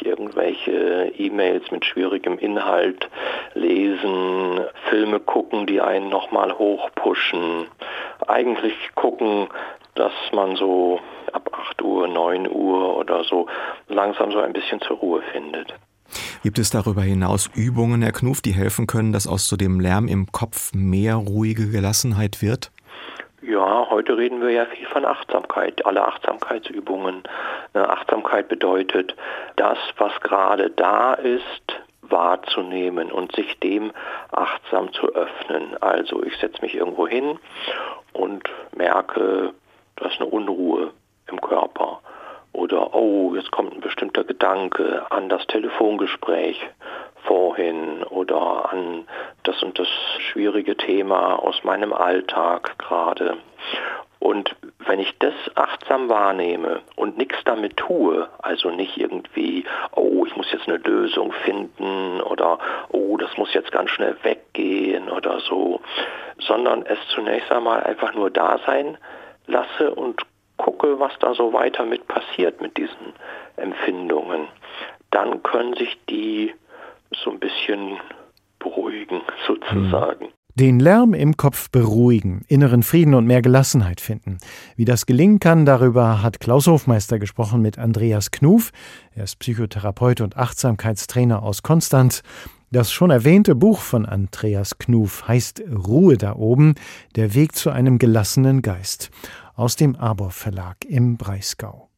irgendwelche 0.02 1.12
E-Mails 1.16 1.70
mit 1.70 1.84
schwierigem 1.84 2.38
Inhalt 2.38 3.08
lesen, 3.54 4.60
Filme 4.88 5.20
gucken, 5.20 5.66
die 5.66 5.80
einen 5.80 6.08
nochmal 6.08 6.56
hochpushen. 6.58 7.66
Eigentlich 8.26 8.74
gucken, 8.94 9.48
dass 9.94 10.12
man 10.32 10.56
so 10.56 11.00
ab 11.32 11.50
8 11.52 11.82
Uhr, 11.82 12.06
9 12.08 12.48
Uhr 12.50 12.96
oder 12.96 13.24
so 13.24 13.46
langsam 13.88 14.32
so 14.32 14.38
ein 14.38 14.52
bisschen 14.52 14.80
zur 14.80 14.98
Ruhe 14.98 15.22
findet. 15.32 15.74
Gibt 16.42 16.58
es 16.58 16.70
darüber 16.70 17.02
hinaus 17.02 17.48
Übungen, 17.54 18.02
Herr 18.02 18.12
Knuf, 18.12 18.42
die 18.42 18.52
helfen 18.52 18.86
können, 18.86 19.12
dass 19.12 19.26
aus 19.26 19.48
so 19.48 19.56
dem 19.56 19.80
Lärm 19.80 20.08
im 20.08 20.30
Kopf 20.32 20.72
mehr 20.74 21.16
ruhige 21.16 21.70
Gelassenheit 21.70 22.42
wird? 22.42 22.70
Ja, 23.42 23.90
heute 23.90 24.16
reden 24.16 24.40
wir 24.40 24.50
ja 24.50 24.66
viel 24.66 24.87
von 24.87 25.05
Achtsamkeit, 25.05 25.85
alle 25.85 26.07
Achtsamkeitsübungen. 26.07 27.24
Achtsamkeit 27.74 28.46
bedeutet, 28.46 29.16
das, 29.57 29.78
was 29.98 30.12
gerade 30.20 30.70
da 30.70 31.14
ist, 31.14 31.83
wahrzunehmen 32.02 33.11
und 33.11 33.35
sich 33.35 33.59
dem 33.59 33.90
achtsam 34.31 34.92
zu 34.92 35.09
öffnen. 35.09 35.76
Also 35.81 36.22
ich 36.22 36.37
setze 36.37 36.62
mich 36.62 36.76
irgendwo 36.76 37.09
hin 37.09 37.40
und 38.12 38.48
merke, 38.76 39.52
da 39.96 40.07
ist 40.07 40.20
eine 40.20 40.31
Unruhe 40.31 40.92
im 41.26 41.40
Körper. 41.40 42.00
Oder, 42.52 42.94
oh, 42.94 43.35
jetzt 43.35 43.50
kommt 43.50 43.74
ein 43.74 43.81
bestimmter 43.81 44.22
Gedanke 44.22 45.05
an 45.11 45.28
das 45.28 45.44
Telefongespräch 45.48 46.64
vorhin 47.24 48.02
oder 48.04 48.72
an 48.72 49.06
das 49.42 49.62
und 49.62 49.78
das 49.78 49.88
schwierige 50.18 50.76
Thema 50.76 51.37
aus 51.37 51.62
meinem 51.64 51.92
Alltag 51.92 52.78
gerade. 52.78 53.37
Und 54.18 54.54
wenn 54.87 55.00
ich 55.00 55.18
das 55.18 55.35
achtsam 55.56 56.08
wahrnehme 56.08 56.82
und 56.94 57.18
nichts 57.18 57.38
damit 57.44 57.76
tue, 57.76 58.28
also 58.38 58.70
nicht 58.70 58.96
irgendwie, 58.96 59.64
oh, 59.96 60.24
ich 60.24 60.37
muss 60.37 60.52
jetzt 60.52 60.68
eine 60.68 60.76
Lösung 60.76 61.32
finden 61.44 62.20
oder 62.20 62.61
oh, 62.90 63.16
das 63.16 63.37
muss 63.37 63.52
jetzt 63.52 63.72
ganz 63.72 63.90
schnell 63.90 64.16
weggehen 64.22 65.11
oder 65.11 65.40
so, 65.40 65.80
sondern 66.38 66.87
es 66.87 66.98
zunächst 67.14 67.50
einmal 67.50 67.82
einfach 67.82 68.14
nur 68.14 68.30
da 68.30 68.61
sein 68.64 68.96
lasse 69.48 69.92
und 69.92 70.22
gucke, 70.56 71.00
was 71.00 71.12
da 71.18 71.35
so 71.35 71.52
weiter 71.52 71.85
mit 71.85 72.06
passiert 72.06 72.61
mit 72.61 72.76
diesen 72.76 73.14
Empfindungen, 73.56 74.46
dann 75.11 75.42
können 75.42 75.74
sich 75.74 75.98
die 76.08 76.54
so 77.22 77.31
ein 77.31 77.40
bisschen 77.40 77.98
beruhigen 78.59 79.20
sozusagen. 79.46 80.29
Den 80.55 80.81
Lärm 80.81 81.14
im 81.14 81.38
Kopf 81.38 81.70
beruhigen, 81.70 82.42
inneren 82.46 82.83
Frieden 82.83 83.14
und 83.14 83.27
mehr 83.27 83.40
Gelassenheit 83.40 84.03
finden. 84.03 84.37
Wie 84.77 84.85
das 84.85 85.07
gelingen 85.07 85.40
kann, 85.40 85.64
darüber 85.64 86.22
hat 86.22 86.40
Klaus 86.40 86.66
Hofmeister 86.66 87.18
gesprochen 87.18 87.62
mit 87.62 87.79
Andreas 87.79 88.31
Knuf. 88.31 88.70
Er 89.14 89.25
ist 89.25 89.38
Psychotherapeut 89.38 90.20
und 90.20 90.37
Achtsamkeitstrainer 90.37 91.42
aus 91.42 91.62
Konstanz. 91.62 92.22
Das 92.70 92.92
schon 92.92 93.11
erwähnte 93.11 93.55
Buch 93.55 93.81
von 93.81 94.05
Andreas 94.05 94.77
Knuf 94.77 95.27
heißt 95.27 95.62
Ruhe 95.87 96.18
da 96.18 96.35
oben, 96.37 96.75
der 97.16 97.35
Weg 97.35 97.55
zu 97.55 97.70
einem 97.70 97.98
gelassenen 97.98 98.61
Geist 98.61 99.11
aus 99.55 99.77
dem 99.77 99.96
Arbor 99.96 100.31
Verlag 100.33 100.85
im 100.87 101.16
Breisgau. 101.16 101.88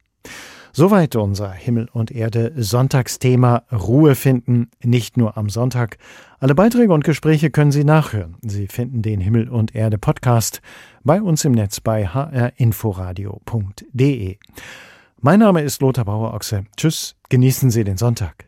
Soweit 0.76 1.14
unser 1.14 1.52
Himmel 1.52 1.88
und 1.92 2.10
Erde 2.10 2.52
Sonntagsthema 2.56 3.62
Ruhe 3.70 4.16
finden, 4.16 4.72
nicht 4.82 5.16
nur 5.16 5.38
am 5.38 5.48
Sonntag. 5.48 5.98
Alle 6.40 6.56
Beiträge 6.56 6.92
und 6.92 7.04
Gespräche 7.04 7.50
können 7.50 7.70
Sie 7.70 7.84
nachhören. 7.84 8.34
Sie 8.42 8.66
finden 8.66 9.00
den 9.00 9.20
Himmel 9.20 9.48
und 9.48 9.76
Erde 9.76 9.98
Podcast 9.98 10.62
bei 11.04 11.22
uns 11.22 11.44
im 11.44 11.52
Netz 11.52 11.78
bei 11.78 12.08
hrinforadio.de. 12.08 14.38
Mein 15.20 15.38
Name 15.38 15.62
ist 15.62 15.80
Lothar 15.80 16.06
Bauer-Ochse. 16.06 16.64
Tschüss, 16.76 17.14
genießen 17.28 17.70
Sie 17.70 17.84
den 17.84 17.96
Sonntag. 17.96 18.46